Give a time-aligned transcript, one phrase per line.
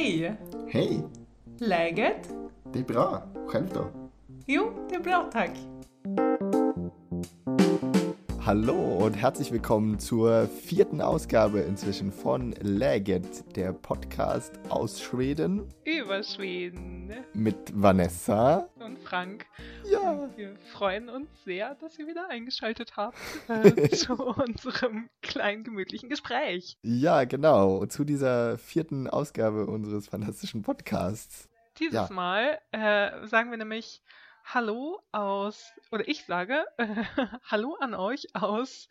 [0.00, 0.34] Hej!
[0.68, 1.02] Hej!
[1.58, 2.34] Läget?
[2.72, 3.22] Det är bra.
[3.48, 3.86] Själv då?
[4.46, 5.50] Jo, det är bra tack.
[8.38, 16.22] Hallo und herzlich willkommen zur vierten Ausgabe inzwischen von Läget, der Podcast aus Schweden Über
[16.22, 18.69] Schweden mit Vanessa.
[19.12, 19.46] Und Frank.
[19.90, 23.18] Ja, Wir freuen uns sehr, dass ihr wieder eingeschaltet habt
[23.48, 26.76] äh, zu unserem kleinen gemütlichen Gespräch.
[26.82, 27.84] ja, genau.
[27.86, 31.48] Zu dieser vierten Ausgabe unseres fantastischen Podcasts.
[31.78, 32.08] Dieses Ja.
[32.10, 34.02] Mal äh, sagen wir nämlich
[34.44, 36.86] Hallo aus, oder ich sage äh,
[37.50, 38.88] Hallo an euch aus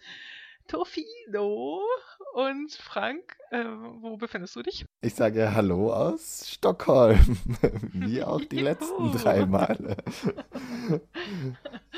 [0.70, 1.82] Tofino.
[2.34, 4.86] Und Frank, äh, wo befindest du dich?
[5.02, 7.38] Ich sage Hallo aus Stockholm,
[7.94, 9.98] wie auch die letzten drei Male.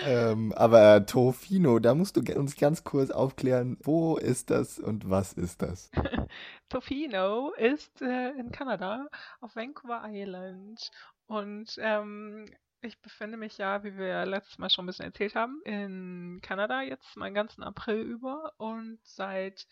[0.05, 5.33] ähm, aber Tofino, da musst du uns ganz kurz aufklären, wo ist das und was
[5.33, 5.91] ist das?
[6.69, 9.09] Tofino ist äh, in Kanada
[9.41, 10.89] auf Vancouver Island
[11.27, 12.45] und ähm,
[12.81, 16.39] ich befinde mich ja, wie wir ja letztes Mal schon ein bisschen erzählt haben, in
[16.41, 19.67] Kanada jetzt meinen ganzen April über und seit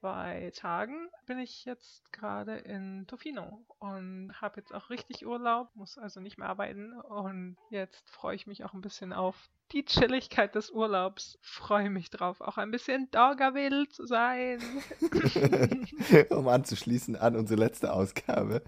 [0.00, 5.98] zwei Tagen bin ich jetzt gerade in Tofino und habe jetzt auch richtig Urlaub, muss
[5.98, 10.54] also nicht mehr arbeiten und jetzt freue ich mich auch ein bisschen auf die Chilligkeit
[10.54, 14.60] des Urlaubs, freue mich drauf, auch ein bisschen Doggerville zu sein.
[16.30, 18.62] um anzuschließen an unsere letzte Ausgabe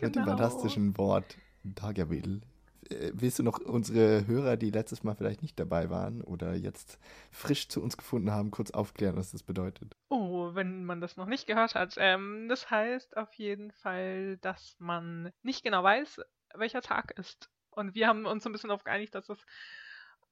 [0.00, 0.26] mit dem Genau.
[0.26, 2.42] fantastischen Wort Daggerwill.
[2.90, 6.98] Äh, Willst du noch unsere Hörer, die letztes Mal vielleicht nicht dabei waren oder jetzt
[7.30, 9.96] frisch zu uns gefunden haben, kurz aufklären, was das bedeutet?
[10.08, 11.94] Oh, wenn man das noch nicht gehört hat.
[11.98, 16.20] Ähm, das heißt auf jeden Fall, dass man nicht genau weiß,
[16.54, 17.50] welcher Tag ist.
[17.70, 19.44] Und wir haben uns so ein bisschen darauf geeinigt, dass das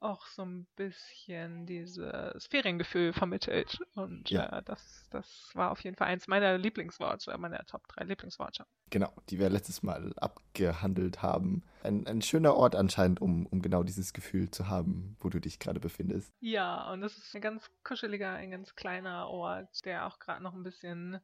[0.05, 3.79] auch so ein bisschen dieses Feriengefühl vermittelt.
[3.95, 4.59] Und Ja.
[4.59, 8.67] äh, das, das war auf jeden Fall eins meiner Lieblingsworte, meiner Top 3 Lieblingsworte.
[8.91, 11.63] Genau, die wir letztes Mal abgehandelt haben.
[11.83, 15.59] Ein, ein schöner Ort anscheinend, um, um genau dieses Gefühl zu haben, wo du dich
[15.59, 16.33] gerade befindest.
[16.41, 20.55] Ja, und das ist ein ganz kuscheliger, ein ganz kleiner Ort, der auch gerade noch
[20.55, 21.19] ein bisschen,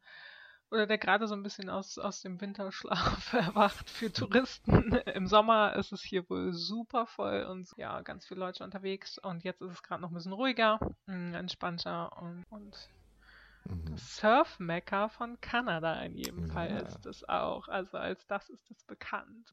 [0.70, 4.92] oder der gerade so ein bisschen aus, aus dem Winterschlaf erwacht für Touristen.
[5.14, 9.19] Im Sommer ist es hier wohl super voll und ja, ganz viele Leute unterwegs.
[9.19, 12.91] Und jetzt ist es gerade noch ein bisschen ruhiger, entspannter und, und
[13.64, 13.84] Mhm.
[13.92, 16.78] das Surf-Mekka von Kanada in jedem Fall Ja.
[16.80, 17.69] ist es auch.
[17.69, 19.53] Also als das ist es bekannt.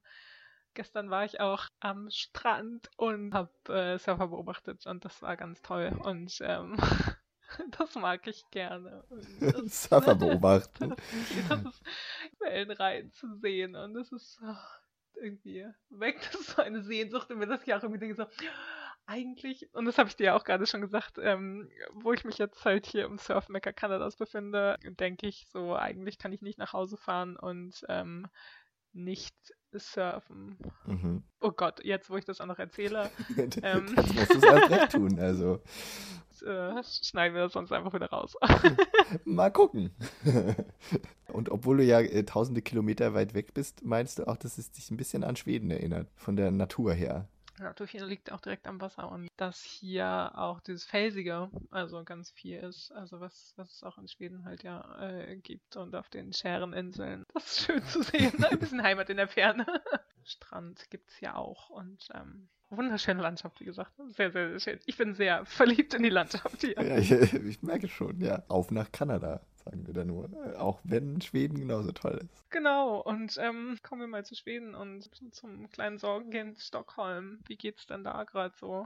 [0.73, 5.61] Gestern war ich auch am Strand und habe äh, Surfer beobachtet und das war ganz
[5.61, 5.91] toll.
[6.03, 6.77] Und ähm,
[7.77, 9.03] das mag ich gerne.
[9.09, 10.95] Und das, Surfer beobachten.
[11.49, 11.83] das ist
[12.39, 14.79] Wellenreiten zu sehen und das ist ach,
[15.15, 18.25] irgendwie weckt das so eine Sehnsucht in mir, dass ich auch irgendwie denke so,
[19.07, 22.37] eigentlich, und das habe ich dir ja auch gerade schon gesagt, ähm, wo ich mich
[22.37, 26.73] jetzt halt hier im Surfmecker Kanadas befinde, denke ich so, eigentlich kann ich nicht nach
[26.73, 28.27] Hause fahren und ähm,
[28.91, 29.35] nicht
[29.71, 30.57] surfen.
[30.85, 31.23] Mhm.
[31.39, 33.09] Oh Gott, jetzt wo ich das auch noch erzähle,
[33.61, 33.95] Ähm.
[33.95, 35.19] Jetzt musst du es erst recht tun.
[35.19, 35.61] Also,
[36.41, 38.35] äh, schneiden wir das sonst einfach wieder raus.
[39.25, 39.91] mal gucken.
[41.27, 44.71] Und obwohl du ja äh, tausende Kilometer weit weg bist, meinst du auch, dass es
[44.71, 47.27] dich ein bisschen an Schweden erinnert, von der Natur her.
[47.75, 52.59] Tofino liegt auch direkt am Wasser und dass hier auch dieses Felsige, also ganz viel
[52.59, 56.33] ist, also was, was es auch in Schweden halt ja äh, gibt und auf den
[56.33, 57.25] Schäreninseln.
[57.33, 59.65] Das ist schön zu sehen, ein bisschen Heimat in der Ferne.
[60.27, 63.93] Strand gibt es ja auch und ähm, wunderschöne Landschaft, wie gesagt.
[64.09, 64.79] Sehr, sehr, sehr schön.
[64.85, 66.75] Ich bin sehr verliebt in die Landschaft hier.
[66.81, 68.43] Ja, ich, ich merke schon, ja.
[68.47, 70.29] Auf nach Kanada, sagen wir da nur.
[70.59, 72.49] Auch wenn Schweden genauso toll ist.
[72.49, 77.39] Genau, und ähm, kommen wir mal zu Schweden und zum kleinen Sorgenkind Stockholm.
[77.47, 78.85] Wie geht's denn da gerade so?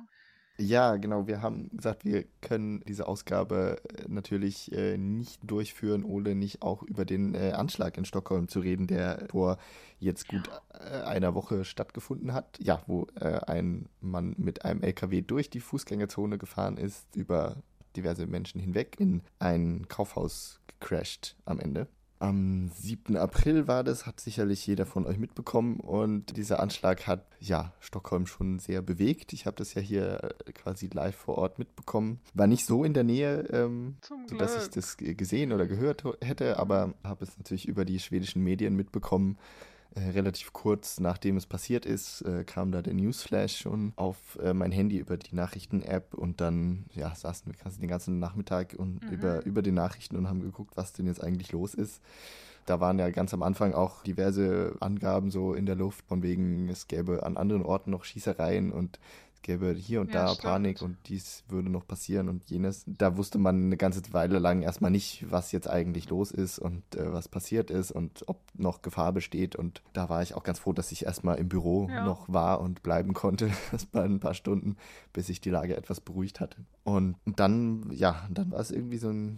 [0.62, 1.26] Ja, genau.
[1.26, 6.84] Wir haben gesagt, wir können diese Ausgabe äh, natürlich äh, nicht durchführen, ohne nicht auch
[6.84, 9.58] über den äh, Anschlag in Stockholm zu reden, der vor
[9.98, 12.60] jetzt gut äh, einer Woche stattgefunden hat.
[12.62, 17.64] Ja, wo äh, ein Mann mit einem LKW durch die Fußgängerzone gefahren ist, über
[17.96, 21.88] diverse Menschen hinweg, in ein Kaufhaus gecrashed am Ende.
[22.22, 23.18] Am 7.
[23.18, 25.80] April war das, hat sicherlich jeder von euch mitbekommen.
[25.80, 29.34] Und dieser Anschlag hat ja Stockholm schon sehr bewegt.
[29.34, 32.20] Ich habe das ja hier äh, quasi live vor Ort mitbekommen.
[32.36, 33.96] War nicht so in der Nähe, ähm,
[34.30, 38.44] sodass ich das g- gesehen oder gehört hätte, aber habe es natürlich über die schwedischen
[38.44, 39.38] Medien mitbekommen.
[39.96, 44.54] Äh, relativ kurz nachdem es passiert ist, äh, kam da der Newsflash schon auf äh,
[44.54, 49.04] mein Handy über die Nachrichten-App und dann ja, saßen wir quasi den ganzen Nachmittag und
[49.04, 49.10] Mhm.
[49.12, 52.02] über, über die Nachrichten und haben geguckt, was denn jetzt eigentlich los ist.
[52.68, 56.70] Da waren ja ganz am Anfang auch diverse Angaben so in der Luft, von wegen,
[56.70, 59.00] es gäbe an anderen Orten noch Schießereien und
[59.42, 60.42] gäbe hier und Ja, da stimmt.
[60.44, 62.84] Panik und dies würde noch passieren und jenes.
[62.88, 66.84] Da wusste man eine ganze Weile lang erstmal nicht, was jetzt eigentlich los ist und
[66.96, 69.56] äh, was passiert ist und ob noch Gefahr besteht.
[69.56, 72.04] Und da war ich auch ganz froh, dass ich erstmal im Büro Ja.
[72.04, 73.50] noch war und bleiben konnte.
[73.92, 74.78] Waren ein paar Stunden,
[75.14, 76.58] bis sich die Lage etwas beruhigt hatte.
[76.84, 79.38] Und dann, ja, dann war es irgendwie so eine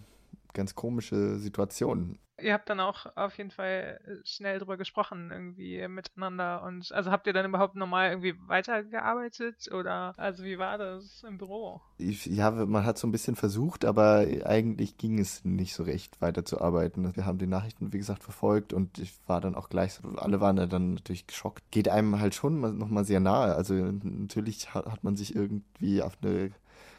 [0.54, 2.20] ganz komische Situation.
[2.42, 6.64] Ihr habt dann auch auf jeden Fall äh, schnell drüber gesprochen, irgendwie miteinander.
[6.64, 9.72] Und also habt ihr dann überhaupt normal irgendwie weitergearbeitet?
[9.72, 11.82] Oder also wie war das im Büro?
[11.98, 16.22] Ich, ja, man hat so ein bisschen versucht, aber eigentlich ging es nicht so recht
[16.22, 17.16] weiterzuarbeiten.
[17.16, 20.42] Wir haben die Nachrichten, wie gesagt, verfolgt und ich war dann auch gleich, so- alle
[20.42, 21.64] waren dann natürlich geschockt.
[21.72, 23.56] Geht einem halt schon mal- noch mal sehr nahe.
[23.56, 26.52] Also natürlich hat man sich irgendwie auf eine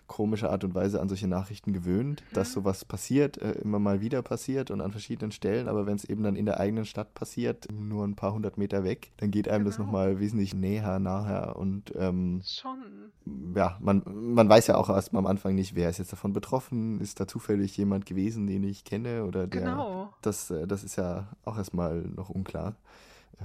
[0.06, 2.54] komische Art und Weise an solche Nachrichten gewöhnt, dass Mhm.
[2.54, 6.22] sowas passiert, äh, immer mal wieder passiert und an verschiedenen Stellen, aber wenn es eben
[6.22, 9.64] dann in der eigenen Stadt passiert, nur ein paar hundert Meter weg, dann geht einem
[9.64, 9.86] das Genau.
[9.86, 13.12] nochmal wesentlich näher, naher und ähm, Schon.
[13.54, 17.00] ja, man, man weiß ja auch erstmal am Anfang nicht, wer ist jetzt davon betroffen,
[17.00, 19.60] ist da zufällig jemand gewesen, den ich kenne oder der.
[19.62, 20.12] Genau.
[20.22, 22.76] Das, äh, das ist ja auch erstmal noch unklar.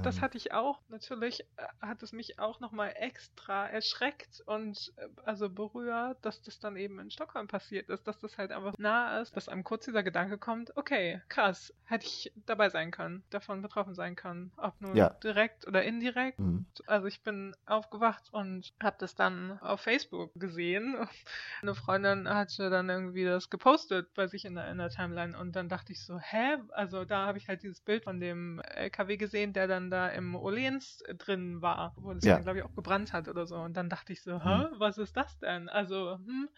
[0.01, 0.81] Das Ähm, hatte ich auch.
[0.87, 6.59] Natürlich äh, hat es mich auch nochmal extra erschreckt und äh, also berührt, dass das
[6.59, 9.85] dann eben in Stockholm passiert ist, dass das halt einfach nah ist, dass einem kurz
[9.85, 14.79] dieser Gedanke kommt, okay, krass, hätte ich dabei sein können, davon betroffen sein können, ob
[14.81, 15.09] nur Ja.
[15.23, 16.39] direkt oder indirekt.
[16.39, 16.65] mhm.
[16.87, 20.95] Also ich bin aufgewacht und habe das dann auf Facebook gesehen.
[21.61, 25.55] Eine Freundin hatte dann irgendwie das gepostet bei sich in der, in der Timeline und
[25.55, 26.57] dann dachte ich so, hä?
[26.71, 30.35] Also da habe ich halt dieses Bild von dem LKW gesehen, der dann da im
[30.35, 32.39] Orleans drin war, wo es Ja.
[32.39, 33.55] dann glaube ich auch gebrannt hat oder so.
[33.55, 34.65] Und dann dachte ich so, hä?
[34.77, 35.69] Was ist das denn?
[35.69, 36.49] Also, hm.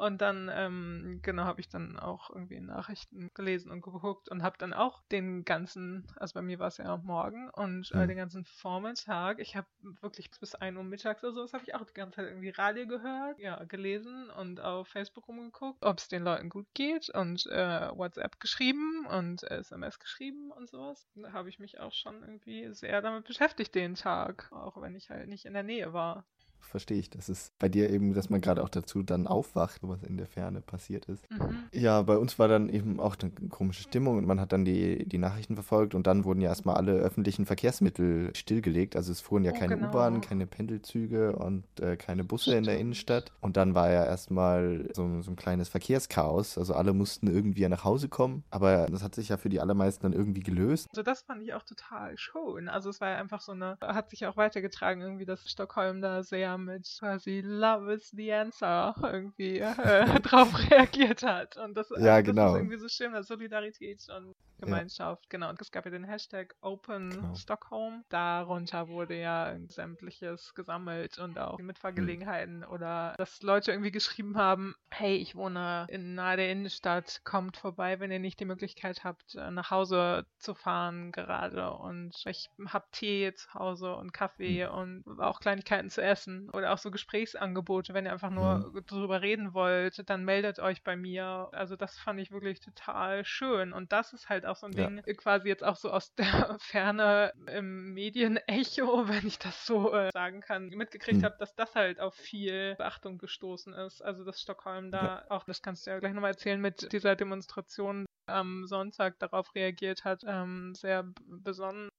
[0.00, 4.56] Und dann, ähm, genau, habe ich dann auch irgendwie Nachrichten gelesen und geguckt und habe
[4.58, 8.08] dann auch den ganzen, also bei mir war es ja morgen und äh, Mhm.
[8.08, 9.66] den ganzen Vormittag, ich habe
[10.00, 12.48] wirklich bis 1 Uhr mittags oder so, das habe ich auch die ganze Zeit irgendwie
[12.50, 17.46] Radio gehört, ja, gelesen und auf Facebook rumgeguckt, ob es den Leuten gut geht und
[17.46, 21.06] äh, WhatsApp geschrieben und SMS geschrieben und sowas.
[21.14, 25.10] Da habe ich mich auch schon irgendwie sehr damit beschäftigt den Tag, auch wenn ich
[25.10, 26.24] halt nicht in der Nähe war.
[26.60, 27.10] Verstehe ich.
[27.10, 30.26] Das ist bei dir eben, dass man gerade auch dazu dann aufwacht, was in der
[30.26, 31.30] Ferne passiert ist.
[31.30, 31.56] Mhm.
[31.72, 35.08] Ja, bei uns war dann eben auch eine komische Stimmung und man hat dann die,
[35.08, 38.96] die Nachrichten verfolgt und dann wurden ja erstmal alle öffentlichen Verkehrsmittel stillgelegt.
[38.96, 39.88] Also es fuhren ja Oh, keine genau.
[39.88, 42.78] U-Bahn, keine Pendelzüge und äh, keine Busse in der.
[42.80, 43.32] Innenstadt.
[43.40, 46.56] Und dann war ja erstmal so, so ein kleines Verkehrschaos.
[46.56, 48.44] Also alle mussten irgendwie nach Hause kommen.
[48.50, 50.88] Aber das hat sich ja für die allermeisten dann irgendwie gelöst.
[50.90, 52.68] Also das fand ich auch total schön.
[52.68, 56.22] Also es war ja einfach so eine, hat sich auch weitergetragen, irgendwie, dass Stockholm da
[56.22, 61.56] sehr mit quasi Love is the answer irgendwie äh, drauf reagiert hat.
[61.56, 62.52] Und das, Ja, das genau.
[62.52, 65.28] ist irgendwie so schön, dass Solidarität und Gemeinschaft.
[65.30, 65.48] Genau.
[65.48, 67.34] Und es gab ja den Hashtag Open Genau.
[67.34, 68.04] Stockholm.
[68.10, 75.16] Darunter wurde ja sämtliches gesammelt und auch Mitfahrgelegenheiten oder dass Leute irgendwie geschrieben haben, hey,
[75.16, 79.50] ich wohne in nahe der Innenstadt, kommt vorbei, wenn ihr nicht die Möglichkeit habt, äh,
[79.50, 85.40] nach Hause zu fahren gerade und ich hab Tee zu Hause und Kaffee und auch
[85.40, 90.24] Kleinigkeiten zu essen oder auch so Gesprächsangebote, wenn ihr einfach nur drüber reden wollt, dann
[90.24, 91.48] meldet euch bei mir.
[91.52, 94.76] Also das fand ich wirklich total schön und das ist halt auch so ein Ja.
[94.76, 96.14] Ding, äh, quasi jetzt auch so aus
[96.54, 101.24] der Ferne im Medienecho, wenn ich das so äh, sagen kann, mitgekriegt Hm.
[101.24, 104.00] habe, dass das halt auf viel Beachtung gestoßen ist.
[104.02, 108.06] Also dass Stockholm da auch, das kannst du ja gleich nochmal erzählen, mit dieser Demonstration
[108.26, 111.89] am Sonntag darauf reagiert hat, ähm, sehr besonnen.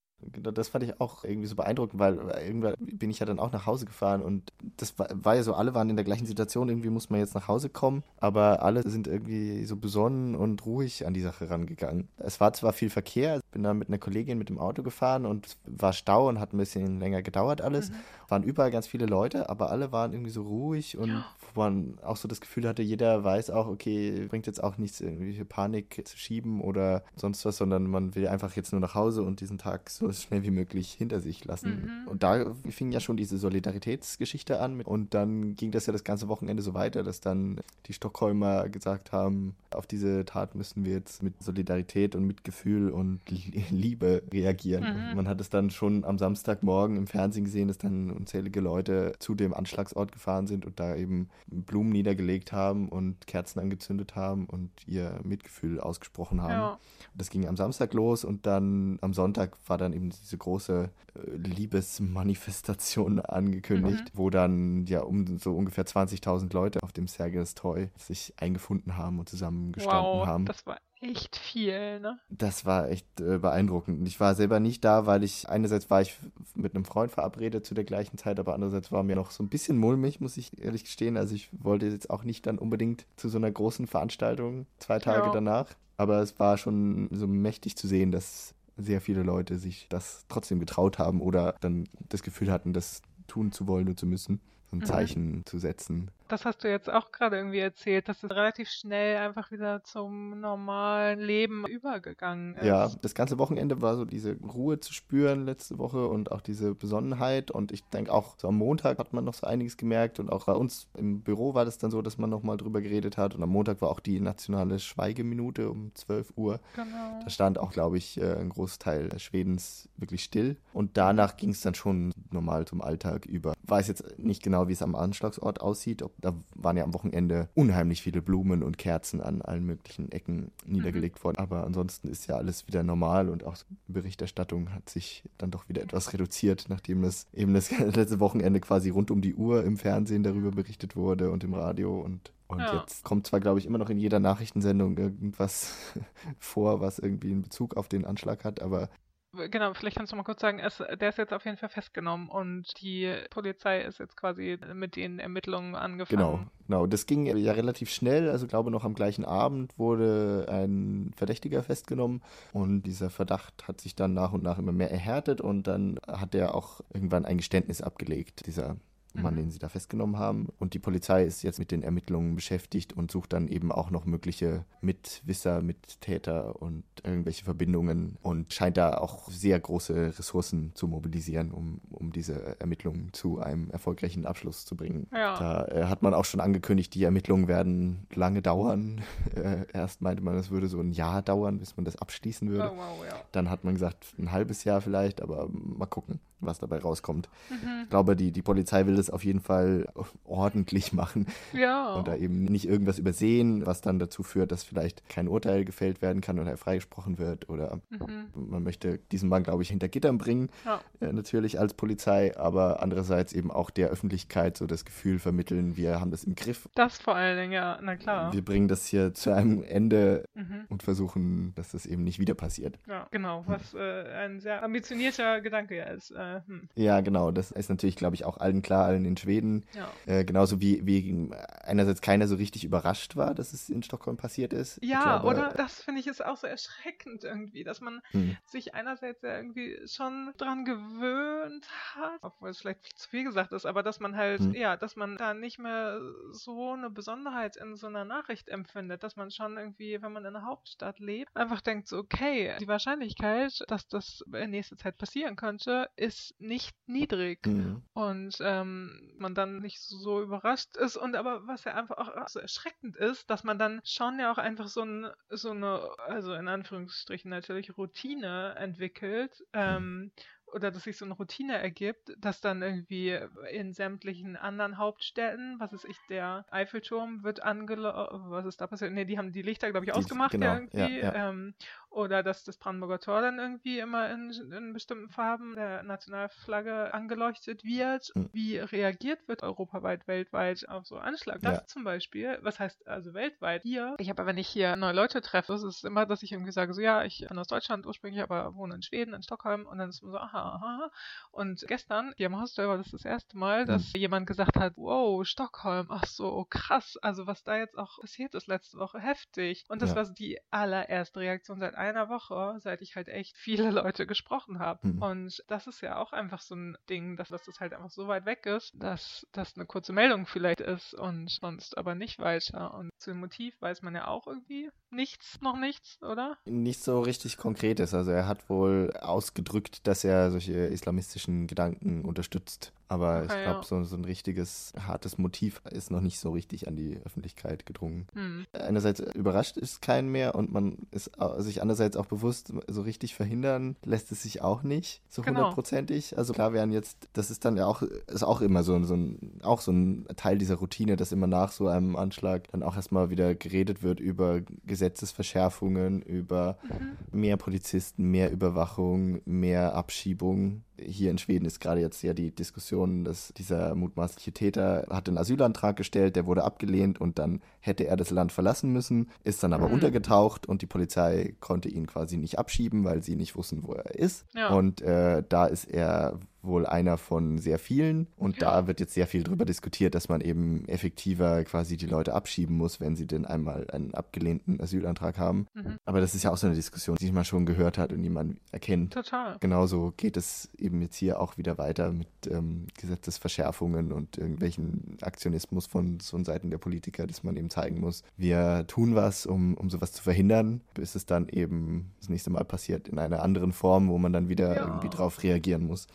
[0.41, 3.65] Das fand ich auch irgendwie so beeindruckend, weil irgendwann bin ich ja dann auch nach
[3.65, 6.89] Hause gefahren und das war, war ja so, alle waren in der gleichen Situation, irgendwie
[6.89, 11.13] muss man jetzt nach Hause kommen, aber alle sind irgendwie so besonnen und ruhig an
[11.13, 12.07] die Sache rangegangen.
[12.17, 15.25] Es war zwar viel Verkehr, ich bin dann mit einer Kollegin mit dem Auto gefahren
[15.25, 17.95] und es war Stau und hat ein bisschen länger gedauert alles, Mhm.
[18.29, 21.25] waren überall ganz viele Leute, aber alle waren irgendwie so ruhig und Ja.
[21.53, 25.01] wo man auch so das Gefühl hatte, jeder weiß auch, okay, bringt jetzt auch nichts,
[25.01, 29.23] irgendwelche Panik zu schieben oder sonst was, sondern man will einfach jetzt nur nach Hause
[29.23, 32.03] und diesen Tag so schnell wie möglich hinter sich lassen.
[32.03, 32.07] Mhm.
[32.07, 36.27] Und da fing ja schon diese Solidaritätsgeschichte an und dann ging das ja das ganze
[36.27, 41.23] Wochenende so weiter, dass dann die Stockholmer gesagt haben, auf diese Tat müssen wir jetzt
[41.23, 44.83] mit Solidarität und Mitgefühl und Lie- Liebe reagieren.
[44.83, 45.15] Mhm.
[45.15, 49.35] Man hat es dann schon am Samstagmorgen im Fernsehen gesehen, dass dann unzählige Leute zu
[49.35, 54.69] dem Anschlagsort gefahren sind und da eben Blumen niedergelegt haben und Kerzen angezündet haben und
[54.87, 56.51] ihr Mitgefühl ausgesprochen haben.
[56.51, 56.79] Ja.
[57.15, 61.37] Das ging am Samstag los und dann am Sonntag war dann eben diese große äh,
[61.37, 64.17] Liebesmanifestation angekündigt, Mhm.
[64.17, 69.19] wo dann ja um so ungefähr 20.000 Leute auf dem Sergels Toy sich eingefunden haben
[69.19, 70.45] und zusammengestanden Wow, haben.
[70.45, 72.19] das war echt viel, ne?
[72.29, 74.07] Das war echt äh, beeindruckend.
[74.07, 76.15] Ich war selber nicht da, weil ich einerseits war ich
[76.53, 79.49] mit einem Freund verabredet zu der gleichen Zeit, aber andererseits war mir noch so ein
[79.49, 81.17] bisschen mulmig, muss ich ehrlich gestehen.
[81.17, 85.27] Also ich wollte jetzt auch nicht dann unbedingt zu so einer großen Veranstaltung zwei Tage
[85.27, 85.31] ja.
[85.33, 85.67] danach.
[85.97, 90.59] Aber es war schon so mächtig zu sehen, dass sehr viele Leute sich das trotzdem
[90.59, 94.75] getraut haben oder dann das Gefühl hatten, das tun zu wollen und zu müssen, so
[94.75, 94.85] ein mhm.
[94.85, 99.17] Zeichen zu setzen das hast du jetzt auch gerade irgendwie erzählt, dass es relativ schnell
[99.17, 102.65] einfach wieder zum normalen Leben übergegangen ist.
[102.65, 106.73] Ja, das ganze Wochenende war so diese Ruhe zu spüren letzte Woche und auch diese
[106.73, 107.51] Besonnenheit.
[107.51, 110.45] Und ich denke auch so am Montag hat man noch so einiges gemerkt und auch
[110.45, 113.35] bei uns im Büro war das dann so, dass man nochmal drüber geredet hat.
[113.35, 116.59] Und am Montag war auch die nationale Schweigeminute um 12 Uhr.
[116.75, 117.19] Genau.
[117.23, 120.57] Da stand auch, glaube ich, äh, ein Großteil Schwedens wirklich still.
[120.73, 123.53] Und danach ging es dann schon normal zum Alltag über.
[123.63, 127.49] Weiß jetzt nicht genau, wie es am Anschlagsort aussieht, ob da waren ja am Wochenende
[127.53, 131.23] unheimlich viele Blumen und Kerzen an allen möglichen Ecken niedergelegt mhm.
[131.23, 131.37] worden.
[131.37, 135.67] Aber ansonsten ist ja alles wieder normal und auch die Berichterstattung hat sich dann doch
[135.67, 139.77] wieder etwas reduziert, nachdem es eben das letzte Wochenende quasi rund um die Uhr im
[139.77, 142.81] Fernsehen darüber berichtet wurde und im Radio und und ja.
[142.81, 145.73] jetzt kommt zwar, glaube ich, immer noch in jeder Nachrichtensendung irgendwas
[146.37, 148.89] vor, was irgendwie einen Bezug auf den Anschlag hat, aber
[149.33, 152.27] Genau, vielleicht kannst du mal kurz sagen, es, der ist jetzt auf jeden Fall festgenommen
[152.27, 156.19] und die Polizei ist jetzt quasi mit den Ermittlungen angefangen.
[156.19, 156.85] Genau, genau.
[156.85, 158.29] Das ging ja relativ schnell.
[158.29, 162.21] Also glaube noch am gleichen Abend wurde ein Verdächtiger festgenommen
[162.51, 166.35] und dieser Verdacht hat sich dann nach und nach immer mehr erhärtet und dann hat
[166.35, 168.75] er auch irgendwann ein Geständnis abgelegt, dieser
[169.13, 169.39] Mann, mhm.
[169.39, 170.47] den sie da festgenommen haben.
[170.59, 174.05] Und die Polizei ist jetzt mit den Ermittlungen beschäftigt und sucht dann eben auch noch
[174.05, 181.51] mögliche Mitwisser, Mittäter und irgendwelche Verbindungen und scheint da auch sehr große Ressourcen zu mobilisieren,
[181.51, 185.07] um, um diese Ermittlungen zu einem erfolgreichen Abschluss zu bringen.
[185.11, 185.37] Ja.
[185.37, 189.01] Da äh, hat man auch schon angekündigt, die Ermittlungen werden lange dauern.
[189.35, 192.71] Äh, erst meinte man, es würde so ein Jahr dauern, bis man das abschließen würde.
[192.73, 193.15] Oh, wow, ja.
[193.31, 197.29] Dann hat man gesagt, ein halbes Jahr vielleicht, aber mal gucken was dabei rauskommt.
[197.49, 197.83] Mhm.
[197.83, 199.87] Ich glaube, die, die Polizei will das auf jeden Fall
[200.23, 201.25] ordentlich machen.
[201.53, 201.95] Ja.
[201.95, 206.01] Und da eben nicht irgendwas übersehen, was dann dazu führt, dass vielleicht kein Urteil gefällt
[206.01, 207.49] werden kann oder er freigesprochen wird.
[207.49, 208.27] Oder mhm.
[208.33, 210.81] man möchte diesen Mann, glaube ich, hinter Gittern bringen, ja.
[210.99, 215.99] äh, natürlich als Polizei, aber andererseits eben auch der Öffentlichkeit so das Gefühl vermitteln, wir
[215.99, 216.69] haben das im Griff.
[216.75, 218.33] Das vor allen Dingen, ja, na klar.
[218.33, 220.65] Wir bringen das hier zu einem Ende mhm.
[220.69, 222.77] und versuchen, dass das eben nicht wieder passiert.
[222.87, 226.11] Ja, genau, was äh, ein sehr ambitionierter Gedanke ist.
[226.11, 226.69] Äh, hm.
[226.75, 227.31] Ja, genau.
[227.31, 229.65] Das ist natürlich, glaube ich, auch allen klar, allen in Schweden.
[229.73, 229.91] Ja.
[230.05, 231.31] Äh, genauso wie, wie
[231.63, 234.79] einerseits keiner so richtig überrascht war, dass es in Stockholm passiert ist.
[234.83, 238.37] Ja, glaube, oder das finde ich ist auch so erschreckend irgendwie, dass man hm.
[238.45, 243.65] sich einerseits ja irgendwie schon dran gewöhnt hat, obwohl es vielleicht zu viel gesagt ist,
[243.65, 244.53] aber dass man halt, hm.
[244.53, 245.99] ja, dass man da nicht mehr
[246.31, 250.35] so eine Besonderheit in so einer Nachricht empfindet, dass man schon irgendwie, wenn man in
[250.35, 255.35] einer Hauptstadt lebt, einfach denkt so, okay, die Wahrscheinlichkeit, dass das in nächster Zeit passieren
[255.35, 257.83] könnte, ist nicht niedrig mhm.
[257.93, 258.80] und ähm,
[259.17, 263.29] man dann nicht so überrascht ist und aber was ja einfach auch so erschreckend ist,
[263.29, 267.77] dass man dann schon ja auch einfach so, ein, so eine, also in Anführungsstrichen natürlich
[267.77, 270.11] Routine entwickelt, ähm,
[270.53, 273.17] oder dass sich so eine Routine ergibt, dass dann irgendwie
[273.51, 278.91] in sämtlichen anderen Hauptstädten, was ist ich, der Eiffelturm wird angelaufen, was ist da passiert?
[278.91, 280.99] Ne, die haben die Lichter, glaube ich, ausgemacht genau, ja irgendwie.
[280.99, 281.29] Ja, ja.
[281.29, 281.53] Ähm,
[281.91, 287.63] oder dass das Brandenburger Tor dann irgendwie immer in, in bestimmten Farben der Nationalflagge angeleuchtet
[287.63, 288.11] wird.
[288.15, 288.29] Mhm.
[288.31, 291.39] Wie reagiert wird europaweit, weltweit auf so Anschlag?
[291.41, 293.95] Das zum Beispiel, was heißt also weltweit hier?
[293.99, 296.73] Ich habe, wenn ich hier neue Leute treffe, ist es immer, dass ich irgendwie sage,
[296.73, 299.89] so ja, ich bin aus Deutschland ursprünglich, aber wohne in Schweden, in Stockholm und dann
[299.89, 300.91] ist man so, aha, aha.
[301.31, 303.99] Und gestern hier im Hostel war das das erste Mal, dass mhm.
[303.99, 308.47] jemand gesagt hat, wow, Stockholm, ach so, krass, also was da jetzt auch passiert ist
[308.47, 309.65] letzte Woche, heftig.
[309.67, 309.95] Und das ja.
[309.97, 314.87] war die allererste Reaktion seit einer Woche, seit ich halt echt viele Leute gesprochen habe.
[314.87, 315.01] Mhm.
[315.01, 318.07] Und das ist ja auch einfach so ein Ding, dass, dass das halt einfach so
[318.07, 322.73] weit weg ist, dass das eine kurze Meldung vielleicht ist und sonst aber nicht weiter.
[322.75, 326.37] Und zu dem Motiv weiß man ja auch irgendwie nichts, noch nichts, oder?
[326.45, 327.93] Nicht so richtig konkretes.
[327.93, 332.73] Also er hat wohl ausgedrückt, dass er solche islamistischen Gedanken unterstützt.
[332.91, 333.63] Aber okay, ich glaube, ja.
[333.63, 338.05] so, so ein richtiges, hartes Motiv ist noch nicht so richtig an die Öffentlichkeit gedrungen.
[338.13, 338.45] Hm.
[338.51, 343.75] Einerseits überrascht ist kein mehr und man ist sich andererseits auch bewusst, so richtig verhindern
[343.83, 345.39] lässt es sich auch nicht, so genau.
[345.39, 346.17] hundertprozentig.
[346.17, 349.39] Also klar wären jetzt, das ist dann ja auch, ist auch immer so, so ein,
[349.43, 353.09] auch so ein Teil dieser Routine, dass immer nach so einem Anschlag dann auch erstmal
[353.09, 357.19] wieder geredet wird über Gesetzesverschärfungen, über mhm.
[357.19, 363.03] mehr Polizisten, mehr Überwachung, mehr Abschiebung hier in Schweden ist gerade jetzt ja die Diskussion,
[363.03, 367.97] dass dieser mutmaßliche Täter hat einen Asylantrag gestellt, der wurde abgelehnt und dann hätte er
[367.97, 369.75] das Land verlassen müssen, ist dann aber mhm.
[369.75, 373.95] untergetaucht und die Polizei konnte ihn quasi nicht abschieben, weil sie nicht wussten, wo er
[373.95, 374.25] ist.
[374.33, 374.49] Ja.
[374.49, 378.07] Und äh, da ist er wohl einer von sehr vielen.
[378.17, 382.13] Und da wird jetzt sehr viel darüber diskutiert, dass man eben effektiver quasi die Leute
[382.13, 385.47] abschieben muss, wenn sie denn einmal einen abgelehnten Asylantrag haben.
[385.53, 385.77] Mhm.
[385.85, 388.09] Aber das ist ja auch so eine Diskussion, die man schon gehört hat und die
[388.09, 388.93] man erkennt.
[388.93, 389.37] Total.
[389.39, 395.67] Genauso geht es eben jetzt hier auch wieder weiter mit ähm, Gesetzesverschärfungen und irgendwelchen Aktionismus
[395.67, 399.69] von, von Seiten der Politiker, dass man eben zeigen muss, wir tun was, um, um
[399.69, 403.89] sowas zu verhindern, bis es dann eben das nächste Mal passiert in einer anderen Form,
[403.89, 404.67] wo man dann wieder ja.
[404.67, 405.87] irgendwie drauf reagieren muss.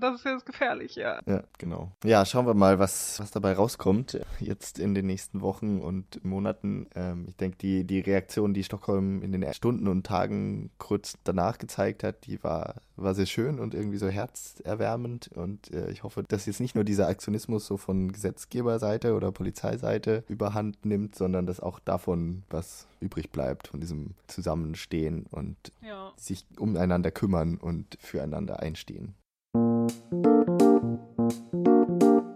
[0.00, 1.20] Das ist jetzt gefährlich, ja.
[1.26, 1.92] Ja, genau.
[2.04, 6.86] Ja, schauen wir mal, was, was dabei rauskommt jetzt in den nächsten Wochen und Monaten.
[6.94, 11.58] Ähm, ich denke, die, die Reaktion, die Stockholm in den Stunden und Tagen kurz danach
[11.58, 15.30] gezeigt hat, die war, war sehr schön und irgendwie so herzerwärmend.
[15.34, 20.24] Und äh, ich hoffe, dass jetzt nicht nur dieser Aktionismus so von Gesetzgeberseite oder Polizeiseite
[20.28, 26.12] überhand nimmt, sondern dass auch davon was übrig bleibt, von diesem Zusammenstehen und ja.
[26.16, 29.14] sich umeinander kümmern und füreinander einstehen.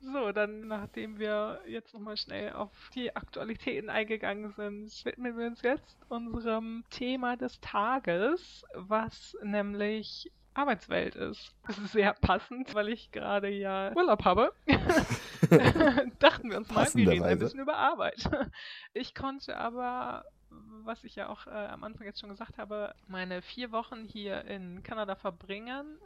[0.02, 5.62] So, dann nachdem wir jetzt nochmal schnell auf die Aktualitäten eingegangen sind, widmen wir uns
[5.62, 11.54] jetzt unserem Thema des Tages, was nämlich Arbeitswelt ist.
[11.66, 14.52] Das ist sehr passend, weil ich gerade ja Urlaub habe.
[16.20, 18.28] Dachten wir uns mal, wir reden ein bisschen über Arbeit.
[18.92, 20.24] Ich konnte aber
[20.84, 24.44] was ich ja auch äh, am Anfang jetzt schon gesagt habe, meine vier Wochen hier
[24.44, 25.98] in Kanada verbringen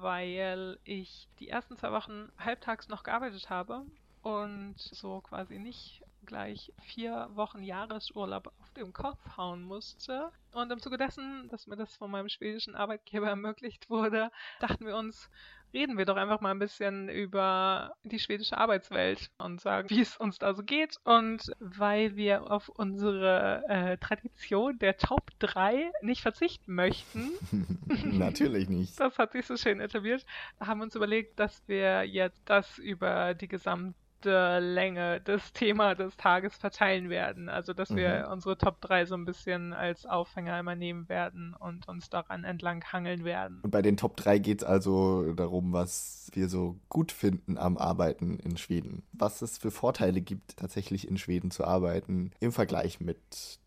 [0.00, 3.84] weil ich die ersten zwei Wochen halbtags noch gearbeitet habe
[4.22, 10.30] und so quasi nicht gleich vier Wochen Jahresurlaub auf dem Kopf hauen musste.
[10.52, 14.96] Und im Zuge dessen, dass mir das von meinem schwedischen Arbeitgeber ermöglicht wurde, dachten wir
[14.96, 15.28] uns,
[15.74, 20.16] reden wir doch einfach mal ein bisschen über die schwedische Arbeitswelt und sagen, wie es
[20.16, 20.98] uns da so geht.
[21.04, 27.32] Und weil wir auf unsere äh, Tradition der Top 3 nicht verzichten möchten.
[28.18, 28.98] Natürlich nicht.
[28.98, 30.24] Das hat sich so schön etabliert.
[30.60, 36.56] Haben uns überlegt, dass wir jetzt das über die gesamte Länge des Thema des Tages
[36.56, 37.48] verteilen werden.
[37.48, 37.96] Also, dass mhm.
[37.96, 42.44] wir unsere Top 3 so ein bisschen als Aufhänger immer nehmen werden und uns daran
[42.44, 43.60] entlang hangeln werden.
[43.62, 47.76] Und bei den Top 3 geht es also darum, was wir so gut finden am
[47.76, 49.02] Arbeiten in Schweden.
[49.12, 53.18] Was es für Vorteile gibt, tatsächlich in Schweden zu arbeiten, im Vergleich mit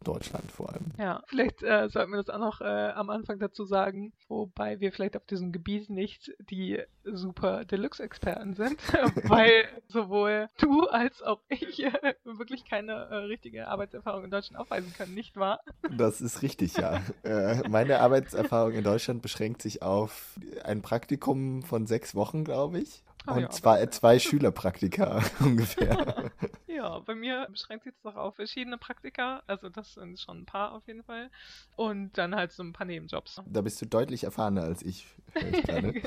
[0.04, 0.91] Deutschland vor allem.
[0.98, 4.91] Ja, vielleicht äh, sollten wir das auch noch äh, am Anfang dazu sagen, wobei wir
[4.91, 8.78] vielleicht auf diesem Gebiet nicht die super Deluxe-Experten sind,
[9.30, 11.91] weil sowohl du als auch ich äh,
[12.23, 15.60] wirklich keine äh, richtige Arbeitserfahrung in Deutschland aufweisen können, nicht wahr?
[15.89, 17.01] Das ist richtig, ja.
[17.23, 23.03] äh, meine Arbeitserfahrung in Deutschland beschränkt sich auf ein Praktikum von sechs Wochen, glaube ich.
[23.25, 26.31] Ah, und ja, zwei, zwei Schülerpraktika ungefähr.
[26.78, 29.42] Ja, bei mir beschränkt sich das auch auf verschiedene Praktika.
[29.48, 31.32] Also das sind schon ein paar auf jeden Fall.
[31.76, 33.42] Und dann halt so ein paar Nebenjobs.
[33.48, 35.08] Da bist du deutlich erfahrener als ich.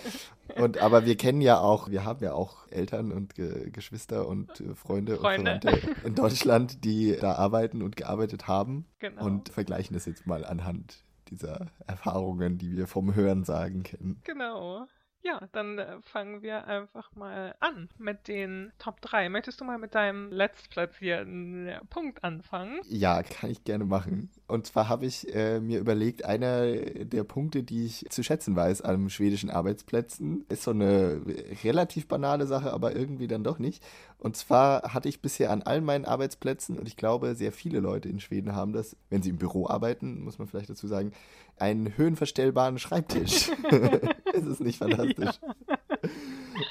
[0.57, 4.61] und aber wir kennen ja auch, wir haben ja auch Eltern und Ge Geschwister und
[4.61, 5.55] äh, Freunde, Freunde.
[5.55, 8.87] und Verwandte in Deutschland, die da arbeiten und gearbeitet haben.
[9.01, 9.25] Genau.
[9.25, 14.21] Und vergleichen das jetzt mal anhand dieser Erfahrungen, die wir vom Hören sagen kennen.
[14.23, 14.87] Genau.
[15.23, 19.29] Ja, dann äh, fangen wir einfach mal an mit den Top 3.
[19.29, 22.81] Möchtest du mal mit deinem letztplatzierten Punkt anfangen?
[22.89, 24.31] Ja, kann ich gerne machen.
[24.47, 28.81] Und zwar habe ich äh, mir überlegt, einer der Punkte, die ich zu schätzen weiß
[28.81, 31.21] an schwedischen Arbeitsplätzen, ist so eine
[31.65, 33.85] relativ banale Sache, aber irgendwie dann doch nicht.
[34.21, 38.09] Und zwar hatte ich bisher an all meinen Arbeitsplätzen, und ich glaube, sehr viele Leute
[38.09, 41.13] in Schweden haben das, wenn sie im Büro arbeiten, muss man vielleicht dazu sagen,
[41.57, 43.49] einen höhenverstellbaren Schreibtisch.
[44.33, 45.41] ist es nicht fantastisch?
[45.43, 45.81] Ja.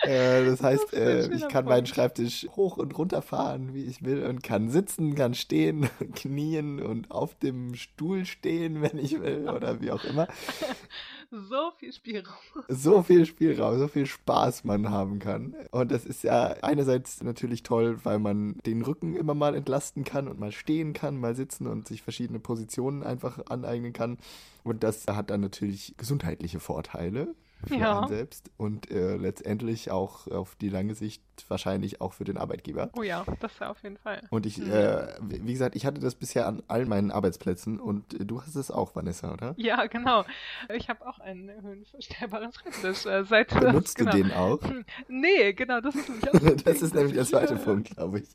[0.04, 1.70] Äh, das heißt, das äh, ich kann Punkt.
[1.70, 6.82] meinen Schreibtisch hoch und runter fahren, wie ich will, und kann sitzen, kann stehen, knien
[6.82, 10.28] und auf dem Stuhl stehen, wenn ich will, oder wie auch immer.
[11.32, 12.36] So viel Spielraum.
[12.68, 15.56] So viel Spielraum, so viel Spaß man haben kann.
[15.72, 20.28] Und das ist ja einerseits natürlich toll, weil man den Rücken immer mal entlasten kann
[20.28, 24.18] und mal stehen kann, mal sitzen und sich verschiedene Positionen einfach aneignen kann.
[24.64, 27.36] Und das hat dann natürlich gesundheitliche Vorteile
[27.68, 28.00] für ja.
[28.00, 32.90] einen selbst und äh, letztendlich auch auf die lange Sicht wahrscheinlich auch für den Arbeitgeber.
[32.98, 34.22] Oh ja, das auf jeden Fall.
[34.30, 34.72] Und ich, mhm.
[34.72, 38.56] äh, wie gesagt, ich hatte das bisher an all meinen Arbeitsplätzen und äh, du hast
[38.56, 39.54] es auch, Vanessa, oder?
[39.58, 40.26] Ja, genau.
[40.74, 43.06] Ich habe auch einen höhenverstellbaren Schreibtisch.
[43.06, 44.12] Äh, seit Benutzt genau.
[44.12, 44.60] du den auch?
[45.08, 48.30] Nee, genau, das ist nämlich auch Das ist nämlich der zweite Punkt, glaube ich.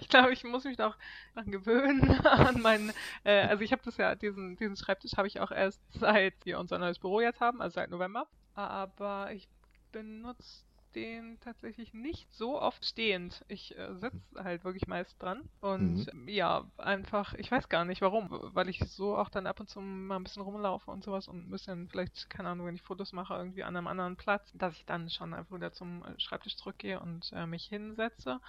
[0.00, 0.96] Ich glaube, ich muss mich noch
[1.34, 2.92] daran gewöhnen an meinen,
[3.24, 6.58] äh, also ich habe das ja, diesen, diesen Schreibtisch habe ich auch erst seit wir
[6.58, 8.26] unser neues Büro jetzt haben, also seit November.
[8.54, 9.48] aber ich
[9.92, 13.44] benutze den tatsächlich nicht so oft stehend.
[13.48, 15.48] Ich äh, sitze halt wirklich meist dran.
[15.60, 16.28] Und mhm.
[16.28, 19.80] ja, einfach, ich weiß gar nicht warum, weil ich so auch dann ab und zu
[19.80, 23.12] mal ein bisschen rumlaufe und sowas und ein bisschen vielleicht, keine Ahnung, wenn ich Fotos
[23.12, 27.00] mache, irgendwie an einem anderen Platz, dass ich dann schon einfach wieder zum Schreibtisch zurückgehe
[27.00, 28.40] und äh, mich hinsetze.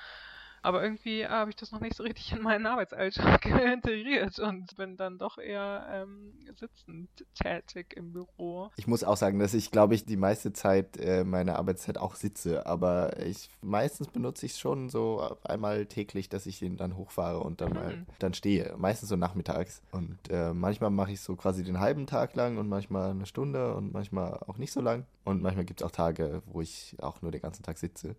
[0.63, 4.95] Aber irgendwie habe ich das noch nicht so richtig in meinen Arbeitsalltag integriert und bin
[4.95, 8.69] dann doch eher ähm, sitzend tätig im Büro.
[8.75, 12.15] Ich muss auch sagen, dass ich, glaube ich, die meiste Zeit äh, meiner Arbeitszeit auch
[12.15, 12.65] sitze.
[12.65, 17.39] Aber ich meistens benutze ich es schon so einmal täglich, dass ich den dann hochfahre
[17.39, 17.75] und dann mhm.
[17.75, 18.75] mal dann stehe.
[18.77, 19.81] Meistens so nachmittags.
[19.91, 23.73] Und äh, manchmal mache ich so quasi den halben Tag lang und manchmal eine Stunde
[23.73, 25.05] und manchmal auch nicht so lang.
[25.23, 28.15] Und manchmal gibt es auch Tage, wo ich auch nur den ganzen Tag sitze.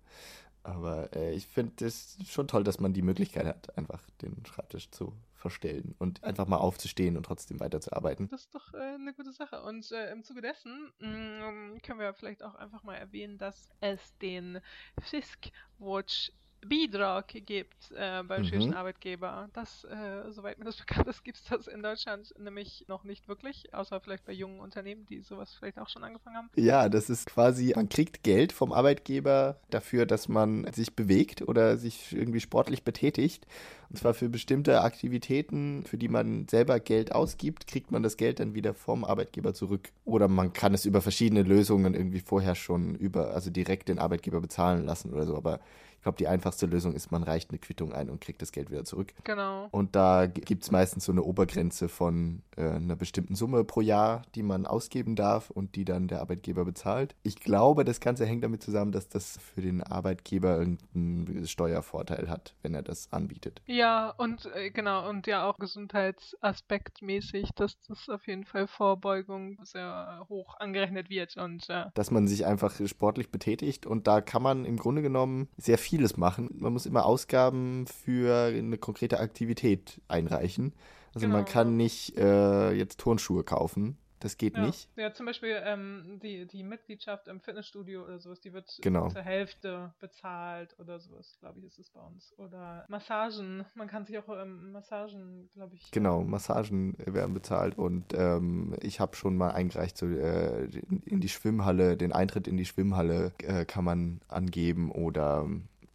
[0.65, 4.91] Aber äh, ich finde es schon toll, dass man die Möglichkeit hat, einfach den Schreibtisch
[4.91, 8.29] zu verstellen und einfach mal aufzustehen und trotzdem weiterzuarbeiten.
[8.29, 9.61] Das ist doch äh, eine gute Sache.
[9.63, 13.69] Und äh, im Zuge dessen mh, mm, können wir vielleicht auch einfach mal erwähnen, dass
[13.81, 14.61] es den
[15.01, 16.33] Fisk Watch
[16.67, 18.47] Bidrag gibt äh, beim mhm.
[18.47, 19.49] schwedischen Arbeitgeber.
[19.53, 23.29] Das, äh, soweit mir das bekannt ist, gibt es das in Deutschland nämlich noch nicht
[23.29, 26.51] wirklich, außer vielleicht bei jungen Unternehmen, die sowas vielleicht auch schon angefangen haben.
[26.57, 31.77] Ja, das ist quasi, man kriegt Geld vom Arbeitgeber dafür, dass man sich bewegt oder
[31.77, 33.47] sich irgendwie sportlich betätigt.
[33.93, 38.41] Und zwar für bestimmte Aktivitäten, für die man selber Geld ausgibt, kriegt man das Geld
[38.41, 39.91] dann wieder vom Arbeitgeber zurück.
[40.07, 44.41] Oder man kann es über verschiedene Lösungen irgendwie vorher schon über, also direkt den Arbeitgeber
[44.41, 45.37] bezahlen lassen oder so.
[45.37, 45.61] Aber
[46.03, 48.73] ich glaube, die einfachste Lösung ist, man reicht eine Quittung ein und kriegt das Geld
[48.73, 49.15] wieder zurück.
[49.23, 49.69] Genau.
[49.71, 54.23] Und da gibt es meistens so eine Obergrenze von äh, einer bestimmten Summe pro Jahr,
[54.35, 57.15] die man ausgeben darf und die dann der Arbeitgeber bezahlt.
[57.23, 62.57] Ich glaube, das Ganze hängt damit zusammen, dass das für den Arbeitgeber irgendeinen Steuervorteil hat,
[62.63, 63.63] wenn er das anbietet.
[63.67, 70.27] Ja, und äh, genau, und ja auch gesundheitsaspektmäßig, dass das auf jeden Fall Vorbeugung sehr
[70.29, 71.37] hoch angerechnet wird.
[71.37, 75.49] Und, äh, dass man sich einfach sportlich betätigt und da kann man im Grunde genommen
[75.57, 76.49] sehr viel vieles machen.
[76.55, 80.73] Man muss immer Ausgaben für eine konkrete Aktivität einreichen.
[81.15, 81.37] Also genau.
[81.37, 84.65] man kann nicht äh, jetzt Turnschuhe kaufen, das geht ja.
[84.65, 84.89] nicht.
[84.97, 89.11] Ja, zum Beispiel ähm, die, die Mitgliedschaft im Fitnessstudio oder sowas, die wird genau.
[89.11, 92.33] zur Hälfte bezahlt oder sowas, glaube ich, ist es bei uns.
[92.39, 95.91] Oder Massagen, man kann sich auch ähm, Massagen, glaube ich.
[95.91, 100.65] Genau, Massagen werden bezahlt und ähm, ich habe schon mal eingereicht, so, äh,
[101.05, 105.47] in die Schwimmhalle, den Eintritt in die Schwimmhalle äh, kann man angeben oder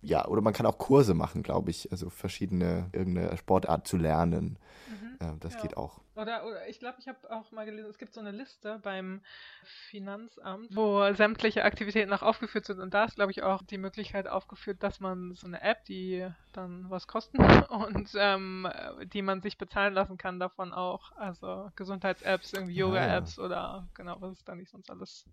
[0.08, 4.58] ja, oder man kann auch Kurse machen, glaube ich, also verschiedene, irgendeine Sportart zu lernen.
[4.88, 5.62] Mhm, äh, das ja.
[5.62, 6.00] geht auch.
[6.16, 9.22] Oder, oder ich glaube, ich habe auch mal gelesen, es gibt so eine Liste beim
[9.90, 12.80] Finanzamt, wo sämtliche Aktivitäten auch aufgeführt sind.
[12.80, 16.26] Und da ist, glaube ich, auch die Möglichkeit aufgeführt, dass man so eine App, die
[16.54, 17.38] dann was kosten
[17.70, 18.68] und ähm,
[19.14, 21.12] die man sich bezahlen lassen kann, davon auch.
[21.18, 23.46] Also Gesundheits-Apps, irgendwie Yoga-Apps ah.
[23.46, 25.26] oder genau, was es da nicht sonst alles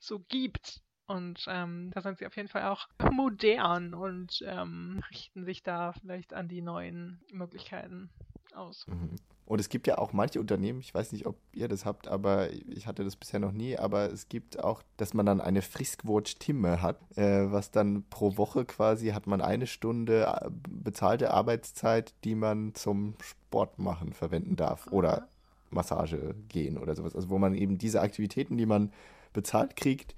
[0.00, 0.82] so gibt.
[1.06, 5.92] Und ähm, da sind sie auf jeden Fall auch modern und ähm, richten sich da
[5.92, 8.10] vielleicht an die neuen Möglichkeiten
[8.54, 8.86] aus.
[8.86, 9.16] Mhm.
[9.46, 12.50] Und es gibt ja auch manche Unternehmen, ich weiß nicht, ob ihr das habt, aber
[12.50, 16.80] ich hatte das bisher noch nie, aber es gibt auch, dass man dann eine Friskwoord-Stimme
[16.80, 22.34] hat, äh, was dann pro Woche quasi hat man eine Stunde äh, bezahlte Arbeitszeit, die
[22.34, 24.94] man zum Sport machen verwenden darf Aha.
[24.94, 25.28] oder
[25.68, 27.14] Massage gehen oder sowas.
[27.14, 28.92] Also wo man eben diese Aktivitäten, die man
[29.34, 30.14] bezahlt kriegt,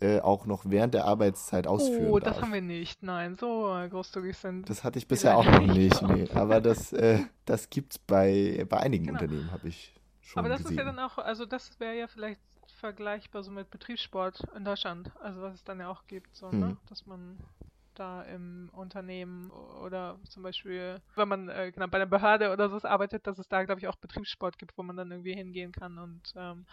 [0.00, 2.42] äh, auch noch während der Arbeitszeit ausführen Oh, das darf.
[2.42, 3.02] haben wir nicht.
[3.02, 4.68] Nein, so großzügig sind.
[4.68, 6.02] Das hatte ich bisher auch noch nicht.
[6.02, 6.28] Nee.
[6.34, 9.20] Aber das, äh, das gibt es bei, bei einigen genau.
[9.20, 10.72] Unternehmen, habe ich schon Aber das gesehen.
[10.72, 15.10] ist ja dann auch, also das wäre ja vielleicht vergleichbar so mit Betriebssport in Deutschland.
[15.20, 16.52] Also was es dann ja auch gibt, so, ne?
[16.52, 16.60] hm.
[16.60, 16.76] ne?
[16.88, 17.38] dass man
[17.94, 19.50] da im Unternehmen
[19.82, 23.48] oder zum Beispiel, wenn man äh, genau, bei einer Behörde oder so arbeitet, dass es
[23.48, 26.66] da, glaube ich, auch Betriebssport gibt, wo man dann irgendwie hingehen kann und ähm,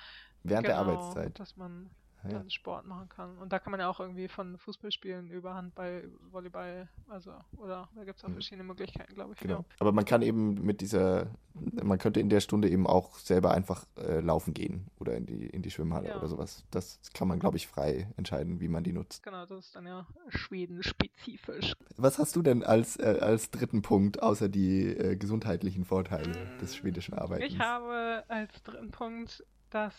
[0.43, 1.39] während genau, der Arbeitszeit.
[1.39, 1.91] Dass man
[2.23, 2.29] ja.
[2.29, 3.37] dann Sport machen kann.
[3.37, 8.03] Und da kann man ja auch irgendwie von Fußballspielen über Handball, Volleyball, also, oder da
[8.03, 8.33] gibt es auch mhm.
[8.33, 9.39] verschiedene Möglichkeiten, glaube ich.
[9.39, 9.59] Genau.
[9.59, 9.65] Ja.
[9.79, 13.85] Aber man kann eben mit dieser, man könnte in der Stunde eben auch selber einfach
[13.97, 16.17] äh, laufen gehen oder in die, in die Schwimmhalle ja.
[16.17, 16.63] oder sowas.
[16.71, 19.23] Das kann man, glaube ich, frei entscheiden, wie man die nutzt.
[19.23, 21.73] Genau, das ist dann ja Schweden-spezifisch.
[21.97, 26.59] Was hast du denn als, äh, als dritten Punkt, außer die äh, gesundheitlichen Vorteile mm,
[26.59, 27.53] des schwedischen Arbeitens?
[27.53, 29.93] Ich habe als dritten Punkt, dass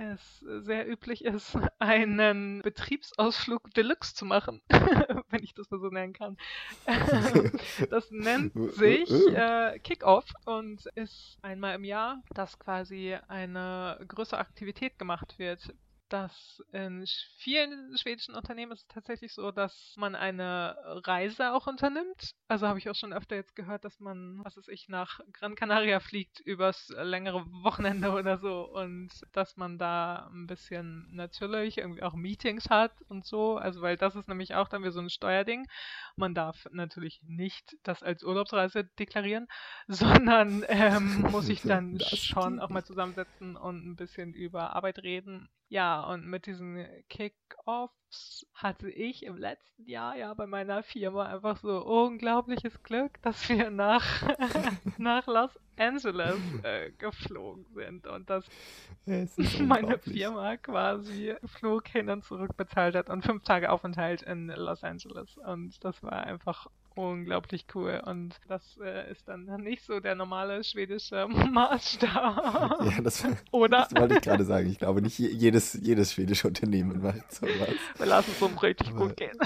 [0.00, 4.60] es sehr üblich ist, einen Betriebsausflug Deluxe zu machen,
[5.30, 6.36] wenn ich das mal so nennen kann.
[7.90, 14.98] das nennt sich äh, Kickoff und ist einmal im Jahr, dass quasi eine größere Aktivität
[14.98, 15.74] gemacht wird
[16.12, 17.04] dass in
[17.38, 22.32] vielen schwedischen Unternehmen ist es tatsächlich so, dass man eine Reise auch unternimmt.
[22.48, 25.54] Also habe ich auch schon öfter jetzt gehört, dass man, was weiß ich, nach Gran
[25.54, 32.02] Canaria fliegt übers längere Wochenende oder so und dass man da ein bisschen natürlich irgendwie
[32.02, 33.56] auch Meetings hat und so.
[33.56, 35.66] Also weil das ist nämlich auch dann wieder so ein Steuerding.
[36.16, 39.46] Man darf natürlich nicht das als Urlaubsreise deklarieren,
[39.86, 45.48] sondern ähm, muss sich dann schon auch mal zusammensetzen und ein bisschen über Arbeit reden
[45.70, 51.58] ja, und mit diesen Kick-Offs hatte ich im letzten Jahr ja bei meiner Firma einfach
[51.58, 54.04] so unglaubliches Glück, dass wir nach,
[54.98, 58.44] nach Los Angeles äh, geflogen sind und dass
[59.60, 64.82] meine Firma quasi Flug hin und zurück bezahlt hat und fünf Tage Aufenthalt in Los
[64.82, 65.38] Angeles.
[65.38, 68.02] Und das war einfach unglaublich cool.
[68.04, 72.80] Und das äh, ist dann nicht so der normale schwedische Maßstab.
[72.80, 73.86] Ja, das, Oder?
[73.90, 74.70] das wollte ich gerade sagen.
[74.70, 77.74] Ich glaube, nicht jedes, jedes schwedische Unternehmen macht sowas.
[77.96, 79.38] Wir lassen es uns richtig aber, gut gehen.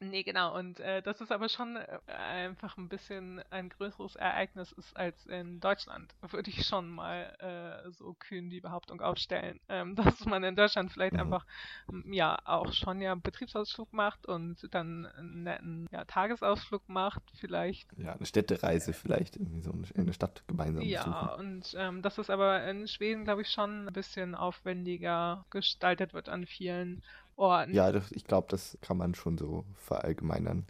[0.00, 0.56] Nee, genau.
[0.56, 5.26] Und äh, das ist aber schon äh, einfach ein bisschen ein größeres Ereignis ist als
[5.26, 6.14] in Deutschland.
[6.22, 10.92] Würde ich schon mal äh, so kühn die Behauptung aufstellen, ähm, dass man in Deutschland
[10.92, 11.20] vielleicht mhm.
[11.20, 11.46] einfach
[12.10, 17.88] ja auch schon ja einen Betriebsausflug macht und dann einen netten ja, Tagesausflug macht, vielleicht.
[17.96, 21.40] Ja, eine Städtereise vielleicht, irgendwie so in eine Stadt gemeinsam Ja, besuchen.
[21.40, 26.28] und ähm, dass es aber in Schweden, glaube ich, schon ein bisschen aufwendiger gestaltet wird
[26.28, 27.02] an vielen
[27.38, 27.72] Orten.
[27.72, 30.66] Ja, ich glaube, das kann man schon so verallgemeinern.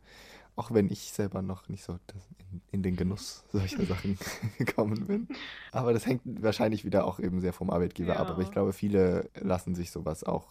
[0.56, 4.18] Auch wenn ich selber noch nicht so in, in, den Genuss solcher Sachen
[4.58, 5.28] gekommen bin.
[5.70, 8.20] Aber das hängt wahrscheinlich wieder auch eben sehr vom Arbeitgeber ja.
[8.20, 8.30] ab.
[8.30, 10.48] Aber ich glaube, viele lassen sich sowas auch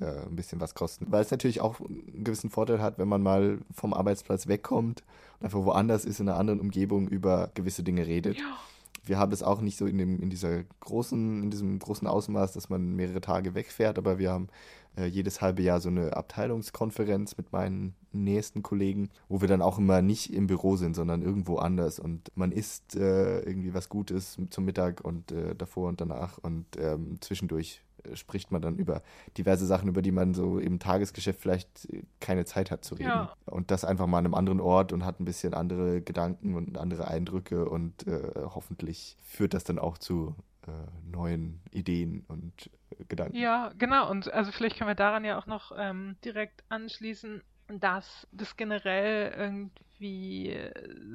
[0.00, 1.06] äh, ein bisschen was kosten.
[1.10, 5.02] Weil es natürlich auch einen gewissen Vorteil hat, wenn man mal vom Arbeitsplatz wegkommt
[5.40, 8.38] und einfach woanders ist, in einer anderen Umgebung über gewisse Dinge redet.
[8.38, 8.58] Ja
[9.08, 12.52] wir haben es auch nicht so in, dem, in dieser großen, in diesem großen Ausmaß,
[12.52, 14.48] dass man mehrere Tage wegfährt, aber wir haben
[14.96, 19.78] äh, jedes halbe Jahr so eine Abteilungskonferenz mit meinen nächsten Kollegen, wo wir dann auch
[19.78, 21.98] immer nicht im Büro sind, sondern irgendwo anders.
[21.98, 26.38] Und man isst äh, irgendwie was Gutes zum Mittag und äh, davor und danach.
[26.38, 27.82] Und ähm, zwischendurch
[28.14, 29.02] spricht man dann über
[29.36, 31.88] diverse Sachen, über die man so im Tagesgeschäft vielleicht
[32.20, 33.08] keine Zeit hat zu reden.
[33.08, 33.32] Ja.
[33.46, 36.78] Und das einfach mal an einem anderen Ort und hat ein bisschen andere Gedanken und
[36.78, 40.34] andere Eindrücke und äh, hoffentlich führt das dann auch zu
[40.66, 40.70] äh,
[41.10, 43.36] neuen Ideen und äh, Gedanken.
[43.36, 44.10] Ja, genau.
[44.10, 49.32] Und also vielleicht können wir daran ja auch noch ähm, direkt anschließen, dass das generell
[49.36, 50.56] irgendwie wie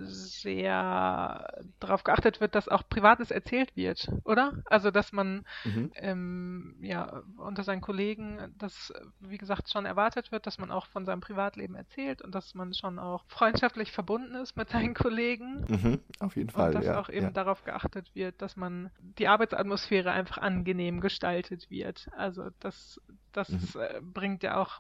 [0.06, 4.62] sehr darauf geachtet wird, dass auch Privates erzählt wird, oder?
[4.66, 5.92] Also, dass man mhm.
[5.96, 11.06] ähm, ja unter seinen Kollegen, dass, wie gesagt, schon erwartet wird, dass man auch von
[11.06, 15.66] seinem Privatleben erzählt und dass man schon auch freundschaftlich verbunden ist mit seinen Kollegen.
[15.68, 16.70] Mhm, auf jeden Fall.
[16.70, 17.32] Und dass ja, auch eben ja.
[17.32, 22.08] darauf geachtet wird, dass man die Arbeitsatmosphäre einfach angenehm gestaltet wird.
[22.16, 23.00] Also, das,
[23.34, 23.82] das mhm.
[23.82, 24.80] Äh, bringt ja auch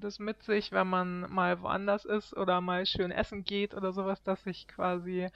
[0.00, 4.22] das mit sich, wenn man mal woanders ist oder mal schön essen geht oder sowas,
[4.22, 5.28] dass sich quasi